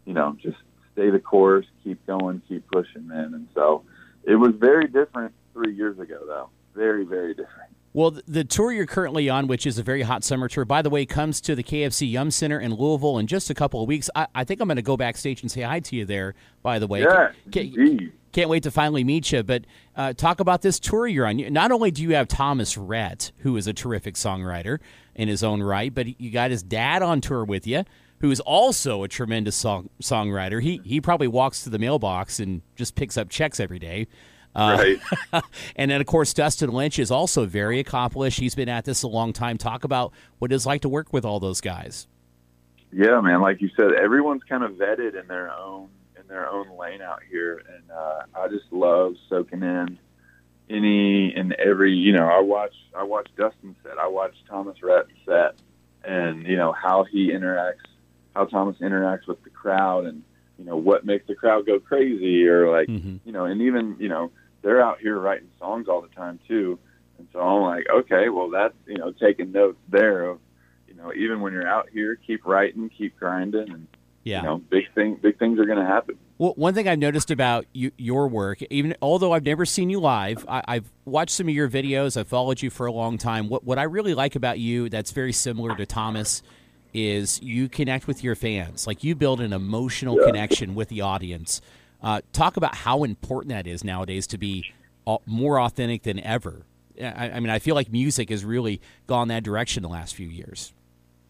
you 0.05 0.13
know, 0.13 0.38
just 0.41 0.58
stay 0.93 1.10
the 1.10 1.20
course, 1.20 1.65
keep 1.84 2.05
going, 2.08 2.41
keep 2.48 2.65
pushing, 2.72 3.08
man. 3.08 3.34
And 3.34 3.48
so 3.53 3.84
it 4.24 4.36
was 4.36 4.53
very 4.55 4.88
different 4.88 5.34
three 5.53 5.74
years 5.74 6.00
ago, 6.00 6.20
though. 6.25 6.50
Very, 6.75 7.04
very 7.06 7.34
different. 7.34 7.70
Well, 7.94 8.12
the 8.25 8.46
tour 8.46 8.72
you're 8.72 8.86
currently 8.86 9.30
on, 9.30 9.48
which 9.48 9.66
is 9.68 9.78
a 9.78 9.84
very 9.84 10.04
hot 10.04 10.24
summer 10.24 10.48
tour, 10.48 10.63
by 10.63 10.82
the 10.82 10.90
way, 10.90 11.06
comes 11.06 11.42
to 11.42 11.56
the 11.56 11.63
KFC 11.63 12.10
Yum 12.10 12.32
Center 12.32 12.58
in 12.58 12.74
Louisville 12.74 13.18
in 13.18 13.28
just 13.28 13.50
a 13.50 13.54
couple 13.54 13.82
of 13.82 13.88
weeks. 13.90 14.10
I, 14.16 14.28
I 14.34 14.44
think 14.46 14.62
I'm 14.62 14.70
going 14.70 14.78
to 14.78 14.82
go 14.82 14.96
backstage 14.96 15.42
and 15.42 15.51
say 15.51 15.62
hi 15.62 15.82
to 15.82 15.96
you 15.98 16.06
there. 16.06 16.34
By 16.63 16.80
the 16.80 16.88
way, 16.88 17.01
Yeah, 17.01 17.32
Ca- 17.54 17.60
indeed. 17.75 18.13
Can't 18.32 18.50
wait 18.50 18.63
to 18.63 18.72
finally 18.72 19.04
meet 19.04 19.34
you. 19.34 19.44
But 19.44 19.66
uh, 19.98 20.13
talk 20.13 20.40
about 20.40 20.62
this 20.62 20.80
tour 20.80 21.06
you're 21.06 21.25
on. 21.28 21.36
Not 21.51 21.74
only 21.74 21.92
do 21.92 22.01
you 22.01 22.16
have 22.16 22.30
Thomas 22.30 22.78
Rhett, 22.78 23.34
who 23.40 23.58
is 23.58 23.68
a 23.68 23.74
terrific 23.74 24.16
songwriter 24.16 24.80
in 25.16 25.28
his 25.28 25.44
own 25.44 25.62
right, 25.62 25.94
but 25.94 26.18
you 26.22 26.32
got 26.32 26.50
his 26.50 26.63
dad 26.63 27.01
on 27.01 27.20
tour 27.20 27.44
with 27.44 27.68
you, 27.68 27.84
who 28.22 28.32
is 28.32 28.40
also 28.40 29.04
a 29.04 29.10
tremendous 29.10 29.58
song 29.58 29.90
songwriter. 30.01 30.62
He 30.62 30.80
he 30.86 31.01
probably 31.01 31.28
walks 31.28 31.66
to 31.66 31.70
the 31.70 31.78
mailbox 31.80 32.40
and 32.40 32.62
just 32.78 32.96
picks 32.96 33.18
up 33.18 33.28
checks 33.28 33.60
every 33.60 33.80
day. 33.80 34.08
Uh, 34.55 34.77
Right. 35.34 35.43
and 35.75 35.89
then, 35.91 36.01
of 36.01 36.08
course, 36.08 36.34
Dustin 36.34 36.72
Lynch 36.72 37.00
is 37.00 37.10
also 37.12 37.46
very 37.46 37.79
accomplished. 37.79 38.39
He's 38.39 38.55
been 38.55 38.70
at 38.70 38.86
this 38.86 39.03
a 39.03 39.08
long 39.08 39.31
time. 39.34 39.58
Talk 39.58 39.84
about 39.84 40.12
what 40.39 40.51
it's 40.51 40.65
like 40.65 40.81
to 40.81 40.89
work 40.89 41.13
with 41.13 41.24
all 41.25 41.39
those 41.39 41.62
guys. 41.62 42.08
Yeah, 42.91 43.22
man. 43.22 43.41
Like 43.41 43.62
you 43.62 43.70
said, 43.77 43.93
everyone's 43.93 44.43
kind 44.43 44.63
of 44.63 44.72
vetted 44.74 45.20
in 45.20 45.27
their 45.27 45.50
own 45.51 45.88
in 46.20 46.27
their 46.27 46.50
own 46.50 46.67
lane 46.77 47.01
out 47.01 47.22
here, 47.29 47.62
and 47.74 47.89
uh, 47.89 48.24
I 48.36 48.48
just 48.50 48.65
love 48.72 49.13
soaking 49.29 49.63
in 49.63 49.98
any 50.70 51.34
and 51.34 51.53
every. 51.53 51.93
You 51.93 52.12
know, 52.13 52.27
I 52.27 52.39
watch 52.41 52.74
I 52.93 53.03
watch 53.03 53.29
Dustin 53.38 53.75
set, 53.84 53.98
I 53.98 54.08
watch 54.08 54.34
Thomas 54.50 54.75
Rhett 54.84 55.05
set, 55.25 55.55
and 56.03 56.46
you 56.46 56.58
know 56.58 56.74
how 56.74 57.05
he 57.05 57.29
interacts, 57.31 57.86
how 58.36 58.46
Thomas 58.46 58.77
interacts 58.79 59.27
with 59.27 59.41
the 59.43 59.50
crowd, 59.50 60.05
and 60.05 60.24
you 60.60 60.65
know 60.65 60.75
what 60.75 61.05
makes 61.05 61.25
the 61.27 61.36
crowd 61.36 61.65
go 61.65 61.79
crazy, 61.79 62.46
or 62.46 62.70
like 62.70 62.89
Mhm. 62.89 63.22
you 63.24 63.31
know, 63.31 63.46
and 63.46 63.62
even 63.62 63.96
you 64.00 64.10
know 64.10 64.31
they're 64.62 64.82
out 64.82 65.00
here 65.00 65.20
writing 65.20 65.50
songs 65.60 65.88
all 65.88 66.01
the 66.01 66.08
time 66.10 66.39
too, 66.48 66.80
and 67.18 67.27
so 67.34 67.39
I'm 67.39 67.62
like, 67.63 67.86
okay, 67.89 68.30
well 68.30 68.50
that's 68.50 68.75
you 68.88 68.98
know 68.98 69.12
taking 69.12 69.51
notes 69.51 69.80
there 69.89 70.25
of 70.25 70.39
you 70.88 70.96
know 70.96 71.13
even 71.13 71.41
when 71.41 71.53
you're 71.53 71.68
out 71.68 71.89
here, 71.91 72.15
keep 72.15 72.46
writing, 72.46 72.89
keep 72.89 73.18
grinding, 73.18 73.72
and 73.72 73.88
Yeah. 74.24 74.41
you 74.41 74.48
know 74.48 74.58
big 74.58 74.86
thing 74.94 75.15
big 75.22 75.39
things 75.39 75.60
are 75.60 75.65
going 75.65 75.80
to 75.80 75.86
happen. 75.86 76.18
Well, 76.38 76.53
one 76.56 76.74
thing 76.74 76.88
I've 76.88 76.98
noticed 76.98 77.30
about 77.30 77.68
you, 77.72 77.91
your 77.98 78.27
work, 78.27 78.63
even 78.72 78.96
although 79.00 79.32
I've 79.32 79.46
never 79.46 79.63
seen 79.63 79.91
you 79.91 80.00
live, 80.00 80.44
I, 80.48 80.63
I've 80.68 80.91
watched 81.06 81.36
some 81.36 81.48
of 81.48 81.53
your 81.53 81.70
videos. 81.70 82.18
I've 82.18 82.27
followed 82.27 82.63
you 82.63 82.72
for 82.72 82.88
a 82.88 82.91
long 82.91 83.20
time. 83.20 83.48
What 83.48 83.63
what 83.63 83.77
I 83.77 83.84
really 83.84 84.15
like 84.15 84.36
about 84.36 84.58
you, 84.58 84.89
that's 84.89 85.12
very 85.12 85.34
similar 85.34 85.75
to 85.75 85.86
Thomas, 85.86 86.41
is 86.94 87.39
you 87.44 87.70
connect 87.70 88.08
with 88.08 88.24
your 88.24 88.36
fans. 88.36 88.88
Like 88.88 89.03
you 89.03 89.13
build 89.15 89.39
an 89.39 89.53
emotional 89.53 90.18
Yeah. 90.18 90.25
connection 90.25 90.74
with 90.75 90.89
the 90.89 91.01
audience. 91.01 91.62
Uh, 92.01 92.22
talk 92.34 92.58
about 92.58 92.75
how 92.75 93.03
important 93.03 93.50
that 93.50 93.67
is 93.67 93.84
nowadays 93.84 94.25
to 94.27 94.38
be 94.38 94.72
more 95.25 95.60
authentic 95.60 96.03
than 96.03 96.20
ever. 96.20 96.65
I, 97.01 97.31
I 97.31 97.39
mean, 97.39 97.50
I 97.50 97.60
feel 97.60 97.75
like 97.75 97.91
music 97.91 98.29
has 98.29 98.43
really 98.46 98.81
gone 99.08 99.27
that 99.29 99.43
direction 99.43 99.84
the 99.84 99.89
last 99.89 100.15
few 100.15 100.27
years. 100.27 100.74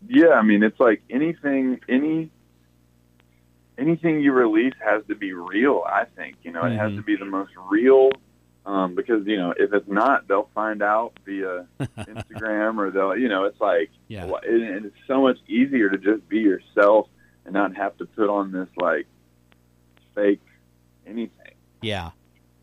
Yeah, 0.08 0.30
I 0.30 0.42
mean 0.42 0.63
it's 0.63 0.80
like 0.80 1.01
anything 1.10 1.80
any 1.88 2.32
anything 3.78 4.22
you 4.22 4.32
release 4.32 4.74
has 4.84 5.04
to 5.08 5.16
be 5.16 5.34
real. 5.34 5.84
I 5.86 6.06
think 6.16 6.38
you 6.44 6.51
know 6.51 6.63
it 6.66 6.75
has 6.75 6.92
Mhm. 6.92 6.98
to 6.98 7.01
be 7.04 7.16
the 7.16 7.25
most 7.25 7.51
real. 7.70 8.12
Um, 8.66 8.94
because 8.96 9.25
you 9.25 9.38
know 9.38 9.54
if 9.58 9.74
it's 9.74 9.88
not, 9.88 10.28
they'll 10.28 10.50
find 10.54 10.82
out 10.84 11.13
via 11.25 11.66
Instagram 11.98 12.78
or 12.78 12.92
they'll 12.92 13.16
you 13.18 13.28
know 13.30 13.46
it's 13.46 13.60
like 13.62 13.90
Yeah. 14.08 14.25
And 14.44 14.86
it's 14.86 14.96
so 15.08 15.22
much 15.22 15.38
easier 15.48 15.90
to 15.90 15.98
just 15.98 16.28
be 16.30 16.40
yourself 16.40 17.08
and 17.46 17.54
not 17.54 17.75
have 17.75 17.98
to 17.98 18.06
put 18.06 18.30
on 18.30 18.51
this 18.51 18.70
like 18.78 19.08
fake 20.16 20.42
anything. 21.05 21.53
Yeah. 21.81 22.12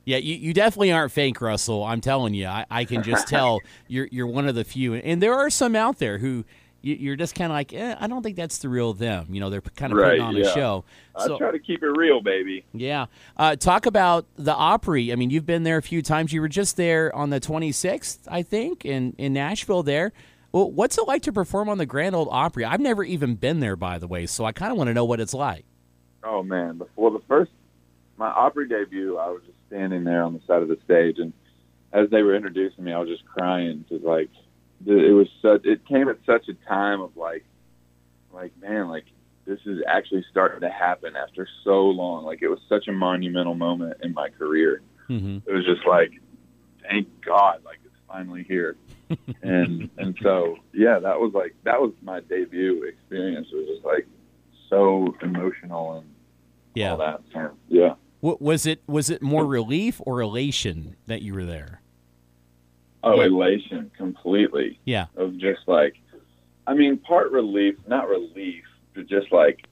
Yeah, 0.05 0.17
you, 0.17 0.37
you 0.37 0.55
definitely 0.55 0.91
aren't 0.91 1.13
fake, 1.13 1.41
Russell. 1.41 1.85
I'm 1.85 2.01
telling 2.01 2.33
you. 2.33 2.47
I, 2.47 2.65
I 2.71 2.85
can 2.87 3.03
just 3.03 3.29
tell 3.29 3.61
you're 3.89 4.09
you're 4.11 4.27
one 4.27 4.49
of 4.49 4.55
the 4.55 4.65
few. 4.65 4.95
And 4.95 5.23
there 5.23 5.35
are 5.35 5.51
some 5.51 5.77
out 5.77 5.99
there 5.99 6.17
who 6.17 6.45
you, 6.81 6.95
you're 6.95 7.17
just 7.17 7.35
kind 7.35 7.51
of 7.53 7.57
like, 7.57 7.75
eh, 7.75 7.95
I 7.99 8.07
don't 8.07 8.23
think 8.23 8.37
that's 8.37 8.59
the 8.59 8.69
real 8.71 8.95
them. 8.95 9.27
You 9.29 9.41
know, 9.41 9.51
they're 9.51 9.61
kind 9.61 9.93
of 9.93 9.99
putting 9.99 10.21
on 10.23 10.35
yeah. 10.37 10.47
a 10.47 10.55
show. 10.55 10.85
I 11.15 11.27
So, 11.27 11.37
try 11.37 11.51
to 11.51 11.59
keep 11.59 11.83
it 11.83 11.91
real, 11.91 12.23
baby. 12.23 12.65
yeah. 12.73 13.07
Uh, 13.37 13.57
talk 13.57 13.85
about 13.85 14.25
the 14.37 14.55
Opry. 14.55 15.13
I 15.13 15.17
mean, 15.17 15.29
you've 15.29 15.45
been 15.45 15.65
there 15.65 15.77
a 15.77 15.83
few 15.83 16.01
times. 16.01 16.33
You 16.33 16.41
were 16.41 16.49
just 16.49 16.77
there 16.79 17.15
on 17.15 17.29
the 17.31 17.41
26th, 17.41 18.19
I 18.29 18.43
think, 18.43 18.87
in, 18.87 19.15
in 19.19 19.33
Nashville 19.35 19.83
there. 19.83 20.13
Well, 20.53 20.71
what's 20.71 20.97
it 20.97 21.07
like 21.07 21.21
to 21.25 21.33
perform 21.33 21.69
on 21.69 21.77
the 21.77 21.85
Grand 21.85 22.15
Ole 22.15 22.31
Opry? 22.31 22.65
I've 22.65 22.81
never 22.81 23.05
even 23.05 23.35
been 23.35 23.61
there, 23.61 23.77
by 23.77 23.99
the 23.99 24.07
way, 24.07 24.25
so 24.25 24.47
I 24.47 24.53
kind 24.53 24.73
of 24.73 24.79
want 24.79 24.89
to 24.89 24.95
know 24.95 25.05
what 25.05 25.21
it's 25.21 25.35
like. 25.35 25.67
Oh 26.25 26.43
man, 26.43 26.79
before 26.79 27.11
the 27.11 27.21
first 27.29 27.51
my 28.19 28.29
Opry 28.29 28.69
debut, 28.69 29.17
I 29.17 29.29
was 29.29 29.43
just 29.47 29.59
standing 29.69 30.05
there 30.05 30.23
on 30.23 30.35
the 30.35 30.41
side 30.47 30.63
of 30.63 30.69
the 30.69 30.79
stage, 30.85 31.19
and 31.19 31.33
as 31.93 32.11
they 32.11 32.23
were 32.23 32.35
introducing 32.35 32.85
me, 32.85 32.93
I 32.93 32.99
was 32.99 33.09
just 33.09 33.25
crying 33.25 33.85
because 33.89 34.05
like 34.05 34.31
it 34.87 35.15
was 35.15 35.29
such. 35.41 35.65
It 35.65 35.87
came 35.87 36.09
at 36.09 36.19
such 36.27 36.49
a 36.49 36.55
time 36.69 37.01
of 37.01 37.17
like, 37.17 37.45
like 38.33 38.53
man, 38.61 38.89
like 38.89 39.05
this 39.47 39.61
is 39.65 39.81
actually 39.87 40.25
starting 40.31 40.61
to 40.61 40.71
happen 40.71 41.17
after 41.17 41.49
so 41.65 41.87
long. 41.87 42.25
Like 42.25 42.43
it 42.43 42.49
was 42.49 42.61
such 42.69 42.89
a 42.89 42.93
monumental 42.93 43.55
moment 43.55 43.99
in 44.03 44.13
my 44.13 44.29
career. 44.29 44.83
Mm-hmm. 45.09 45.49
It 45.49 45.53
was 45.53 45.65
just 45.65 45.87
like, 45.87 46.11
thank 46.83 47.09
God, 47.25 47.63
like 47.65 47.79
it's 47.85 47.95
finally 48.07 48.43
here. 48.43 48.77
and 49.43 49.89
and 49.97 50.19
so 50.23 50.59
yeah, 50.75 50.99
that 50.99 51.19
was 51.19 51.33
like 51.35 51.55
that 51.65 51.81
was 51.81 51.93
my 52.03 52.21
debut 52.21 52.83
experience. 52.85 53.49
It 53.53 53.57
was 53.57 53.67
just 53.69 53.85
like 53.87 54.07
so 54.69 55.15
emotional 55.23 55.99
and 55.99 56.11
Yeah. 56.75 56.91
all 56.91 56.99
that. 56.99 57.23
Yeah. 57.69 57.95
Wa- 58.21 58.37
Was 58.41 58.67
it 58.67 58.83
was 58.87 59.11
it 59.11 59.23
more 59.23 59.47
relief 59.47 60.01
or 60.05 60.21
elation 60.21 60.97
that 61.07 61.23
you 61.23 61.35
were 61.35 61.45
there? 61.45 61.83
Oh, 63.03 63.21
elation 63.21 63.91
completely 63.97 64.79
Yeah. 64.85 65.07
of 65.17 65.37
just 65.39 65.61
like, 65.69 65.95
I 66.67 66.75
mean, 66.75 66.99
part 66.99 67.31
relief, 67.31 67.77
not 67.87 68.09
relief, 68.09 68.65
but 68.95 69.07
just 69.07 69.31
like, 69.31 69.67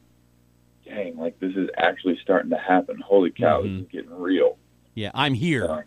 dang, 0.84 1.16
like 1.16 1.38
this 1.40 1.54
is 1.56 1.68
actually 1.76 2.18
starting 2.22 2.50
to 2.50 2.56
happen. 2.56 3.00
Holy 3.00 3.30
cow, 3.32 3.62
Mhm. 3.62 3.78
this 3.78 3.82
is 3.86 3.88
getting 3.92 4.16
real. 4.16 4.56
Yeah, 4.94 5.10
I'm 5.12 5.34
here. 5.34 5.64
Uh, 5.66 5.82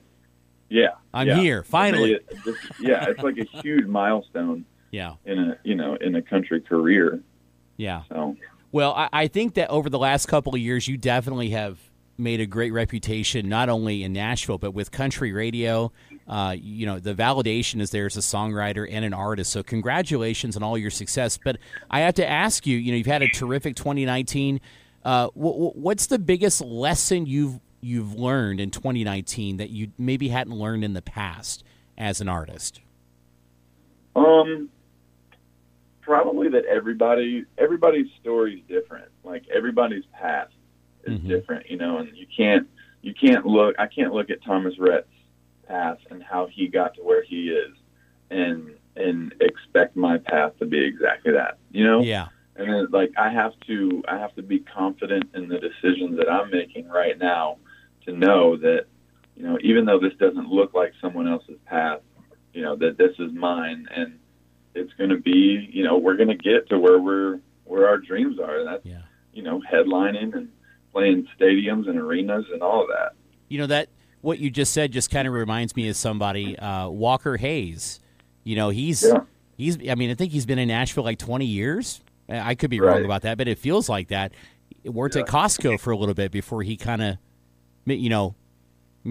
Yeah, 0.72 0.90
I'm 1.14 1.28
yeah. 1.28 1.40
here 1.40 1.64
finally. 1.64 2.14
It- 2.14 2.26
it 2.30 2.38
just- 2.44 2.80
yeah, 2.82 3.06
it's 3.10 3.24
like 3.24 3.38
a 3.38 3.44
huge 3.64 3.86
milestone 3.88 4.66
Yeah, 4.92 5.14
in 5.26 5.40
a 5.40 5.58
you 5.64 5.76
know 5.76 5.96
in 5.96 6.16
a 6.16 6.22
country 6.22 6.60
career. 6.62 7.22
yeah. 7.78 8.04
So 8.10 8.36
Well, 8.72 8.94
I, 8.94 9.10
I 9.14 9.28
think 9.28 9.56
that 9.56 9.70
over 9.70 9.90
the 9.90 9.98
last 9.98 10.28
couple 10.28 10.54
of 10.54 10.60
years, 10.62 10.88
you 10.88 10.96
definitely 10.98 11.50
have 11.50 11.89
made 12.20 12.40
a 12.42 12.46
great 12.46 12.72
reputation 12.72 13.50
not 13.50 13.70
only 13.70 14.04
in 14.04 14.14
Nashville 14.14 14.58
but 14.58 14.72
with 14.72 14.92
country 14.92 15.32
radio. 15.32 15.92
Uh, 16.28 16.56
you 16.60 16.86
know, 16.86 17.00
the 17.00 17.16
validation 17.16 17.82
is 17.82 17.90
there 17.90 18.06
as 18.06 18.16
a 18.16 18.22
songwriter 18.22 18.88
and 18.90 19.04
an 19.04 19.14
artist. 19.14 19.52
So 19.52 19.64
congratulations 19.64 20.56
on 20.56 20.62
all 20.62 20.78
your 20.78 20.92
success. 20.92 21.40
But 21.44 21.58
I 21.90 22.02
have 22.02 22.14
to 22.16 22.30
ask 22.30 22.68
you, 22.68 22.78
you 22.78 22.92
know, 22.92 22.98
you've 22.98 23.08
had 23.08 23.24
a 23.24 23.30
terrific 23.30 23.76
2019. 23.76 24.62
Uh, 25.04 25.30
what's 25.34 26.08
the 26.08 26.20
biggest 26.20 26.62
lesson 26.62 27.26
you've 27.26 27.60
you've 27.82 28.14
learned 28.14 28.60
in 28.60 28.70
2019 28.72 29.58
that 29.58 29.70
you 29.70 29.92
maybe 29.98 30.28
hadn't 30.28 30.54
learned 30.54 30.84
in 30.84 30.94
the 30.94 31.02
past 31.02 31.64
as 31.98 32.22
an 32.22 32.28
artist? 32.28 32.82
Um, 34.16 34.70
probably 36.02 36.50
that 36.50 36.66
everybody 36.66 37.46
everybody's 37.58 38.08
story 38.22 38.56
is 38.56 38.62
different. 38.68 39.10
Like 39.24 39.44
everybody's 39.54 40.06
path 40.12 40.50
is 41.12 41.20
mm-hmm. 41.20 41.30
different, 41.30 41.70
you 41.70 41.78
know, 41.78 41.98
and 41.98 42.16
you 42.16 42.28
can't 42.36 42.68
you 43.02 43.14
can't 43.14 43.46
look. 43.46 43.76
I 43.80 43.88
can't 43.88 44.14
look 44.14 44.30
at 44.30 44.44
Thomas 44.44 44.78
Rhett's 44.78 45.08
path 45.68 46.00
and 46.10 46.22
how 46.22 46.48
he 46.48 46.68
got 46.68 46.96
to 46.96 47.02
where 47.02 47.24
he 47.24 47.50
is, 47.50 47.76
and 48.30 48.72
and 48.96 49.34
expect 49.40 49.96
my 49.96 50.18
path 50.18 50.58
to 50.60 50.66
be 50.66 50.84
exactly 50.84 51.32
that. 51.34 51.58
You 51.72 51.86
know? 51.86 52.02
Yeah. 52.02 52.28
And 52.56 52.70
then, 52.70 52.88
like 52.92 53.12
I 53.18 53.30
have 53.30 53.54
to 53.68 54.04
I 54.08 54.18
have 54.18 54.36
to 54.36 54.42
be 54.42 54.60
confident 54.60 55.30
in 55.34 55.48
the 55.48 55.60
decisions 55.60 56.18
that 56.18 56.30
I'm 56.30 56.52
making 56.52 56.90
right 56.90 57.18
now 57.18 57.58
to 58.06 58.12
know 58.12 58.58
that 58.58 58.86
you 59.38 59.44
know 59.44 59.58
even 59.62 59.86
though 59.86 60.00
this 60.00 60.14
doesn't 60.20 60.50
look 60.50 60.74
like 60.74 60.94
someone 61.00 61.28
else's 61.28 61.58
path, 61.66 62.02
you 62.54 62.62
know 62.62 62.76
that 62.76 62.98
this 62.98 63.14
is 63.18 63.32
mine 63.32 63.88
and 63.96 64.20
it's 64.76 64.92
going 64.94 65.10
to 65.10 65.18
be 65.18 65.70
you 65.72 65.86
know 65.86 65.98
we're 65.98 66.18
going 66.18 66.30
to 66.30 66.36
get 66.36 66.68
to 66.70 66.78
where 66.78 67.00
we're 67.00 67.40
where 67.64 67.88
our 67.88 67.98
dreams 67.98 68.40
are. 68.40 68.60
And 68.60 68.68
that's 68.68 68.86
yeah. 68.86 69.04
you 69.32 69.42
know 69.42 69.62
headlining 69.62 70.36
and 70.36 70.50
playing 70.92 71.28
stadiums 71.40 71.88
and 71.90 71.98
arenas 71.98 72.46
and 72.52 72.62
all 72.62 72.82
of 72.82 72.88
that. 72.90 73.14
You 73.48 73.60
know 73.60 73.68
that 73.68 73.90
what 74.22 74.40
you 74.40 74.50
just 74.50 74.74
said 74.74 74.92
just 74.92 75.10
kind 75.12 75.28
of 75.28 75.34
reminds 75.34 75.76
me 75.76 75.90
of 75.90 75.96
somebody, 75.96 76.58
uh, 76.58 76.90
Walker 76.90 77.38
Hayes. 77.38 78.00
You 78.44 78.56
know 78.56 78.70
he's 78.70 79.04
yeah. 79.04 79.22
he's 79.58 79.78
I 79.90 79.96
mean 79.96 80.12
I 80.12 80.16
think 80.16 80.32
he's 80.32 80.46
been 80.46 80.60
in 80.60 80.68
Nashville 80.68 81.04
like 81.04 81.20
twenty 81.20 81.46
years. 81.46 82.02
I 82.30 82.56
could 82.56 82.70
be 82.70 82.80
right. 82.80 82.94
wrong 82.94 83.06
about 83.06 83.24
that, 83.24 83.38
but 83.38 83.48
it 83.48 83.58
feels 83.58 83.90
like 83.90 84.10
that. 84.10 84.34
Worked 84.84 85.16
yeah. 85.16 85.24
at 85.24 85.28
Costco 85.28 85.80
for 85.80 85.92
a 85.92 85.98
little 85.98 86.14
bit 86.14 86.32
before 86.32 86.62
he 86.62 86.78
kind 86.78 87.02
of, 87.02 87.18
you 87.86 88.10
know, 88.10 88.36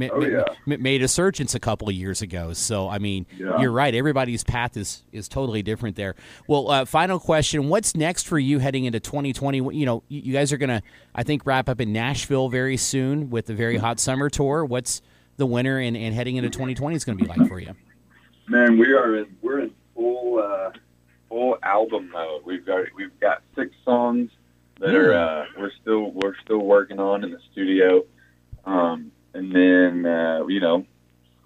oh, 0.02 0.24
yeah. 0.24 0.44
made 0.66 1.02
a 1.02 1.08
surgeons 1.08 1.54
a 1.54 1.60
couple 1.60 1.88
of 1.88 1.94
years 1.94 2.22
ago. 2.22 2.52
So 2.52 2.88
I 2.88 2.98
mean, 2.98 3.26
yeah. 3.36 3.60
you're 3.60 3.72
right. 3.72 3.94
Everybody's 3.94 4.44
path 4.44 4.76
is 4.76 5.02
is 5.12 5.28
totally 5.28 5.62
different 5.62 5.96
there. 5.96 6.14
Well, 6.46 6.70
uh, 6.70 6.84
final 6.84 7.18
question: 7.18 7.68
What's 7.68 7.94
next 7.94 8.26
for 8.26 8.38
you 8.38 8.58
heading 8.58 8.84
into 8.84 9.00
2020? 9.00 9.58
You 9.76 9.86
know, 9.86 10.02
you 10.08 10.32
guys 10.32 10.52
are 10.52 10.58
gonna, 10.58 10.82
I 11.14 11.22
think, 11.22 11.46
wrap 11.46 11.68
up 11.68 11.80
in 11.80 11.92
Nashville 11.92 12.48
very 12.48 12.76
soon 12.76 13.30
with 13.30 13.46
the 13.46 13.54
very 13.54 13.76
hot 13.76 14.00
summer 14.00 14.30
tour. 14.30 14.64
What's 14.64 15.02
the 15.36 15.46
winter 15.46 15.78
and, 15.78 15.96
and 15.96 16.14
heading 16.14 16.36
into 16.36 16.50
2020 16.50 16.96
is 16.96 17.04
going 17.04 17.16
to 17.16 17.24
be 17.24 17.28
like 17.28 17.48
for 17.48 17.58
you? 17.58 17.74
Man, 18.48 18.78
we 18.78 18.92
are 18.92 19.16
in 19.16 19.36
we're 19.42 19.60
in 19.60 19.74
full 19.94 20.38
uh, 20.38 20.70
full 21.28 21.58
album 21.62 22.10
mode. 22.10 22.42
We've 22.44 22.64
got 22.64 22.84
we've 22.96 23.18
got 23.20 23.42
six 23.54 23.74
songs 23.84 24.30
that 24.80 24.94
are 24.94 25.12
uh, 25.12 25.46
we're 25.58 25.72
still 25.80 26.10
we're 26.12 26.36
still 26.44 26.58
working 26.58 26.98
on 26.98 27.24
in 27.24 27.30
the 27.30 27.40
studio. 27.52 28.04
Um, 28.64 29.12
and 29.38 29.54
then 29.54 30.06
uh, 30.06 30.44
you 30.46 30.60
know 30.60 30.84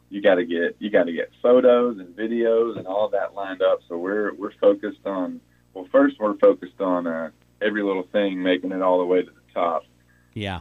you 0.09 0.21
got 0.21 0.37
to 0.37 0.45
get 0.45 0.77
you 0.79 0.91
got 0.91 1.05
to 1.05 1.13
get 1.13 1.31
photos 1.41 1.99
and 1.99 2.17
videos 2.17 2.79
and 2.79 2.87
all 2.87 3.09
that 3.11 3.35
lined 3.35 3.63
up. 3.63 3.81
So 3.89 3.97
we're 3.97 4.35
we're 4.35 4.53
focused 4.61 5.07
on 5.07 5.41
well, 5.75 5.87
first 5.91 6.17
we're 6.21 6.37
focused 6.37 6.81
on 6.81 7.07
uh, 7.07 7.31
every 7.61 7.83
little 7.83 8.07
thing, 8.13 8.43
making 8.43 8.73
it 8.73 8.83
all 8.83 8.99
the 8.99 9.07
way 9.07 9.23
to 9.23 9.31
the 9.31 9.53
top. 9.55 9.85
Yeah. 10.35 10.61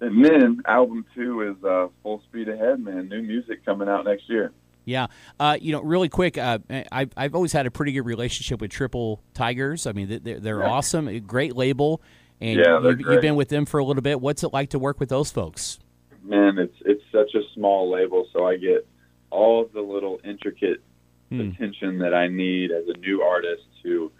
And 0.00 0.24
then 0.24 0.62
album 0.66 1.04
two 1.14 1.42
is 1.42 1.62
uh, 1.64 1.88
full 2.02 2.22
speed 2.28 2.48
ahead, 2.48 2.80
man. 2.80 3.08
New 3.08 3.22
music 3.22 3.64
coming 3.64 3.88
out 3.88 4.04
next 4.04 4.28
year. 4.28 4.52
Yeah, 4.86 5.08
uh, 5.38 5.58
you 5.60 5.72
know, 5.72 5.82
really 5.82 6.08
quick, 6.08 6.38
uh, 6.38 6.58
I've, 6.90 7.12
I've 7.14 7.34
always 7.34 7.52
had 7.52 7.66
a 7.66 7.70
pretty 7.70 7.92
good 7.92 8.06
relationship 8.06 8.62
with 8.62 8.70
Triple 8.70 9.22
Tigers. 9.34 9.86
I 9.86 9.92
mean, 9.92 10.20
they're, 10.24 10.40
they're 10.40 10.60
yeah. 10.60 10.70
awesome, 10.70 11.16
great 11.26 11.54
label, 11.54 12.02
and 12.40 12.58
yeah, 12.58 12.80
you've, 12.80 13.00
you've, 13.00 13.20
been 13.20 13.36
with 13.36 13.50
them 13.50 13.66
for 13.66 13.78
a 13.78 13.84
little 13.84 14.02
bit. 14.02 14.20
What's 14.20 14.42
it 14.42 14.54
like 14.54 14.70
to 14.70 14.78
work 14.78 14.98
with 14.98 15.10
those 15.10 15.30
folks? 15.30 15.78
Man, 16.22 16.58
it's 16.58 16.76
it's 16.84 17.02
such 17.12 17.34
a 17.34 17.42
small 17.54 17.90
label, 17.90 18.26
so 18.32 18.46
I 18.46 18.56
get 18.56 18.86
all 19.30 19.62
of 19.62 19.72
the 19.72 19.80
little 19.80 20.20
intricate 20.24 20.82
hmm. 21.28 21.40
attention 21.40 21.98
that 21.98 22.14
I 22.14 22.28
need 22.28 22.70
as 22.70 22.84
a 22.88 22.98
new 22.98 23.22
artist 23.22 23.62
to 23.82 24.10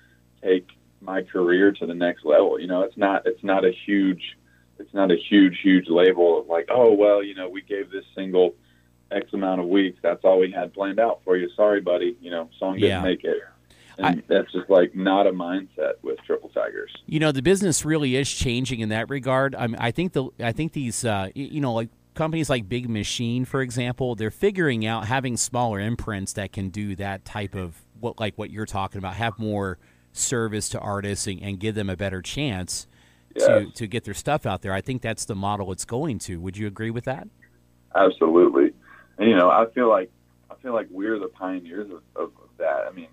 take 0.43 0.69
my 1.01 1.23
career 1.23 1.73
to 1.73 1.87
the 1.87 1.95
next 1.95 2.25
level. 2.25 2.61
You 2.61 2.67
know, 2.67 2.83
it's 2.83 2.97
not 2.97 3.27
it's 3.27 3.43
not 3.43 3.65
a 3.65 3.73
huge 3.87 4.37
it's 4.79 4.95
not 4.95 5.11
a 5.11 5.17
huge 5.17 5.59
huge 5.63 5.89
label 5.89 6.41
of 6.41 6.47
like, 6.47 6.69
oh 6.71 6.93
well, 6.93 7.23
you 7.23 7.35
know, 7.35 7.49
we 7.49 7.63
gave 7.63 7.91
this 7.91 8.05
single 8.15 8.55
X 9.11 9.33
amount 9.33 9.61
of 9.61 9.67
weeks. 9.67 9.99
That's 10.03 10.25
all 10.25 10.39
we 10.39 10.51
had 10.51 10.73
planned 10.73 11.01
out 11.01 11.21
for 11.25 11.37
you. 11.37 11.51
Sorry, 11.57 11.81
buddy. 11.81 12.17
You 12.21 12.31
know, 12.31 12.51
song 12.59 12.75
didn't 12.75 12.89
yeah. 12.89 13.03
make 13.03 13.25
it. 13.25 13.39
And 14.03 14.21
I, 14.21 14.23
that's 14.29 14.51
just 14.53 14.71
like 14.71 14.95
not 14.95 15.27
a 15.27 15.33
mindset 15.33 15.95
with 16.03 16.19
Triple 16.27 16.49
Tigers. 16.51 16.91
You 17.07 17.21
know, 17.21 17.33
the 17.33 17.43
business 17.43 17.85
really 17.85 18.17
is 18.17 18.31
changing 18.31 18.81
in 18.81 18.89
that 18.89 19.11
regard. 19.11 19.55
I 19.55 19.67
mean, 19.67 19.77
I 19.79 19.91
think 19.91 20.13
the 20.13 20.29
I 20.41 20.53
think 20.53 20.73
these 20.73 21.05
uh, 21.05 21.29
you 21.35 21.61
know 21.61 21.75
like 21.75 21.91
companies 22.15 22.49
like 22.49 22.69
Big 22.69 22.89
Machine, 22.89 23.45
for 23.45 23.61
example, 23.61 24.15
they're 24.15 24.31
figuring 24.31 24.87
out 24.87 25.07
having 25.07 25.37
smaller 25.37 25.81
imprints 25.81 26.33
that 26.35 26.53
can 26.53 26.71
do 26.71 26.97
that 26.97 27.25
type 27.25 27.55
of 27.55 27.83
what 28.01 28.19
like 28.19 28.37
what 28.37 28.51
you're 28.51 28.67
talking 28.67 28.99
about, 28.99 29.15
have 29.15 29.39
more 29.39 29.79
service 30.13 30.69
to 30.71 30.79
artists 30.79 31.27
and, 31.27 31.41
and 31.43 31.61
give 31.61 31.75
them 31.75 31.91
a 31.91 31.97
better 31.97 32.23
chance 32.23 32.87
yes. 33.37 33.47
to 33.47 33.71
to 33.73 33.87
get 33.87 34.05
their 34.05 34.15
stuff 34.15 34.47
out 34.47 34.63
there. 34.63 34.73
I 34.73 34.81
think 34.81 35.03
that's 35.03 35.27
the 35.27 35.35
model 35.35 35.73
it's 35.73 35.85
going 35.85 36.19
to. 36.21 36.41
Would 36.41 36.57
you 36.57 36.67
agree 36.67 36.91
with 36.91 37.05
that? 37.05 37.29
Absolutely. 37.95 38.73
And 39.19 39.29
you 39.29 39.37
know, 39.37 39.51
I 39.51 39.67
feel 39.75 39.89
like 39.89 40.11
I 40.51 40.55
feel 40.63 40.73
like 40.73 40.89
we're 40.91 41.19
the 41.19 41.29
pioneers 41.29 41.91
of, 41.91 42.03
of 42.17 42.33
that. 42.59 42.87
I 42.89 42.93
mean, 42.93 43.09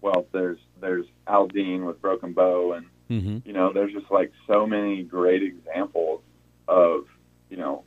well, 0.00 0.26
there's 0.32 0.58
there's 0.80 1.06
Aldean 1.26 1.86
with 1.86 2.00
Broken 2.00 2.32
Bow, 2.32 2.72
and 2.72 2.86
mm-hmm. 3.10 3.48
you 3.48 3.52
know, 3.52 3.72
there's 3.72 3.92
just 3.92 4.10
like 4.10 4.32
so 4.46 4.66
many 4.66 5.02
great 5.02 5.42
examples 5.42 6.22
of 6.68 7.06
you 7.48 7.56
know 7.56 7.84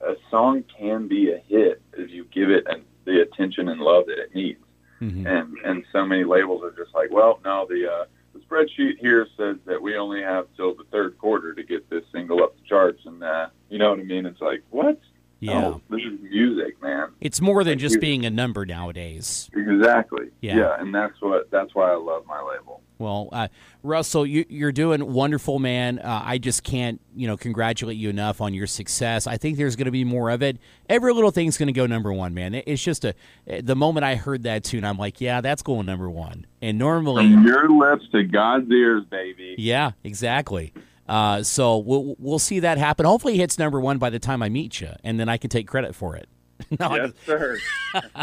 a 0.00 0.14
song 0.30 0.64
can 0.78 1.08
be 1.08 1.32
a 1.32 1.38
hit 1.38 1.82
if 1.94 2.10
you 2.10 2.24
give 2.24 2.50
it 2.50 2.66
and 2.68 2.84
the 3.04 3.20
attention 3.22 3.68
and 3.68 3.80
love 3.80 4.06
that 4.06 4.18
it 4.18 4.34
needs. 4.34 4.60
Mm-hmm. 5.00 5.26
And 5.26 5.56
and 5.64 5.84
so 5.92 6.04
many 6.04 6.24
labels 6.24 6.62
are 6.64 6.72
just 6.72 6.94
like, 6.94 7.10
well, 7.10 7.40
no, 7.44 7.66
the 7.68 7.90
uh, 7.90 8.04
the 8.34 8.40
spreadsheet 8.40 8.98
here 8.98 9.26
says 9.36 9.56
that 9.64 9.80
we 9.80 9.96
only 9.96 10.22
have 10.22 10.46
till 10.56 10.74
the 10.74 10.84
third 10.90 11.16
quarter 11.18 11.54
to 11.54 11.62
get 11.62 11.88
this 11.88 12.04
single 12.12 12.42
up 12.42 12.56
the 12.56 12.62
charts, 12.66 13.02
and 13.06 13.22
uh, 13.22 13.48
you 13.68 13.78
know 13.78 13.90
what 13.90 14.00
I 14.00 14.02
mean? 14.02 14.26
It's 14.26 14.40
like, 14.40 14.62
what? 14.70 15.00
Yeah, 15.40 15.60
no, 15.60 15.82
this 15.88 16.00
is 16.00 16.20
music, 16.20 16.80
man. 16.82 17.12
It's 17.20 17.40
more 17.40 17.62
than 17.62 17.78
just 17.78 18.00
being 18.00 18.26
a 18.26 18.30
number 18.30 18.66
nowadays. 18.66 19.48
Exactly. 19.54 20.30
Yeah. 20.40 20.56
yeah, 20.56 20.80
and 20.80 20.92
that's 20.94 21.14
what 21.20 21.50
that's 21.50 21.74
why 21.74 21.92
I 21.92 21.96
love 21.96 22.26
my 22.26 22.40
label. 22.42 22.82
Well, 22.98 23.28
uh, 23.30 23.48
Russell, 23.84 24.26
you, 24.26 24.44
are 24.66 24.72
doing 24.72 25.12
wonderful, 25.12 25.60
man. 25.60 26.00
Uh, 26.00 26.20
I 26.24 26.38
just 26.38 26.64
can't, 26.64 27.00
you 27.14 27.28
know, 27.28 27.36
congratulate 27.36 27.96
you 27.96 28.10
enough 28.10 28.40
on 28.40 28.54
your 28.54 28.66
success. 28.66 29.28
I 29.28 29.36
think 29.36 29.56
there's 29.56 29.76
going 29.76 29.84
to 29.84 29.92
be 29.92 30.02
more 30.02 30.30
of 30.30 30.42
it. 30.42 30.58
Every 30.88 31.12
little 31.12 31.30
thing's 31.30 31.56
going 31.56 31.68
to 31.68 31.72
go 31.72 31.86
number 31.86 32.12
one, 32.12 32.34
man. 32.34 32.54
It's 32.54 32.82
just 32.82 33.04
a. 33.04 33.14
The 33.46 33.76
moment 33.76 34.04
I 34.04 34.16
heard 34.16 34.42
that 34.42 34.64
tune, 34.64 34.84
I'm 34.84 34.98
like, 34.98 35.20
yeah, 35.20 35.40
that's 35.40 35.62
going 35.62 35.86
number 35.86 36.10
one. 36.10 36.46
And 36.60 36.76
normally, 36.76 37.30
from 37.32 37.46
your 37.46 37.70
lips 37.70 38.04
to 38.10 38.24
God's 38.24 38.68
ears, 38.72 39.04
baby. 39.08 39.54
Yeah, 39.58 39.92
exactly. 40.02 40.72
Uh, 41.08 41.42
so 41.42 41.78
we'll 41.78 42.16
we'll 42.18 42.38
see 42.38 42.60
that 42.60 42.78
happen. 42.78 43.06
Hopefully, 43.06 43.34
it 43.34 43.38
hits 43.38 43.58
number 43.58 43.80
one 43.80 43.98
by 43.98 44.10
the 44.10 44.18
time 44.18 44.42
I 44.42 44.48
meet 44.48 44.80
you, 44.80 44.90
and 45.02 45.18
then 45.18 45.28
I 45.28 45.36
can 45.36 45.50
take 45.50 45.66
credit 45.66 45.94
for 45.94 46.16
it. 46.16 46.28
no, 46.80 46.94
yes, 46.96 47.12
sir. 47.24 47.58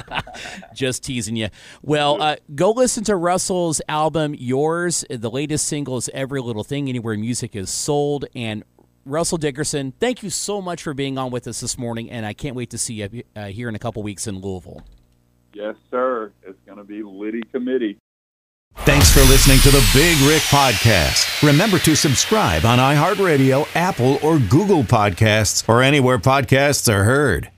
just 0.73 1.03
teasing 1.03 1.35
you. 1.35 1.47
Well, 1.81 2.21
uh, 2.21 2.35
go 2.53 2.71
listen 2.71 3.03
to 3.05 3.15
Russell's 3.15 3.81
album, 3.87 4.35
Yours. 4.37 5.05
The 5.09 5.31
latest 5.31 5.67
single 5.67 5.97
is 5.97 6.09
Every 6.13 6.41
Little 6.41 6.63
Thing, 6.63 6.89
anywhere 6.89 7.17
music 7.17 7.55
is 7.55 7.69
sold. 7.69 8.25
And 8.35 8.63
Russell 9.05 9.37
Dickerson, 9.37 9.93
thank 9.99 10.21
you 10.21 10.29
so 10.29 10.61
much 10.61 10.83
for 10.83 10.93
being 10.93 11.17
on 11.17 11.31
with 11.31 11.47
us 11.47 11.61
this 11.61 11.77
morning, 11.77 12.11
and 12.11 12.25
I 12.25 12.33
can't 12.33 12.55
wait 12.55 12.71
to 12.71 12.77
see 12.77 12.95
you 12.95 13.23
uh, 13.35 13.45
here 13.45 13.69
in 13.69 13.75
a 13.75 13.79
couple 13.79 14.03
weeks 14.03 14.27
in 14.27 14.39
Louisville. 14.39 14.81
Yes, 15.53 15.75
sir. 15.89 16.33
It's 16.43 16.59
going 16.65 16.77
to 16.77 16.83
be 16.83 17.01
Liddy 17.03 17.41
Committee. 17.53 17.97
Thanks 18.79 19.11
for 19.11 19.21
listening 19.21 19.57
to 19.59 19.71
the 19.71 19.83
Big 19.93 20.17
Rick 20.27 20.43
Podcast. 20.43 21.41
Remember 21.41 21.79
to 21.79 21.95
subscribe 21.95 22.65
on 22.65 22.77
iHeartRadio, 22.77 23.67
Apple, 23.75 24.19
or 24.21 24.37
Google 24.37 24.83
Podcasts, 24.83 25.67
or 25.67 25.81
anywhere 25.81 26.19
podcasts 26.19 26.91
are 26.91 27.03
heard. 27.03 27.49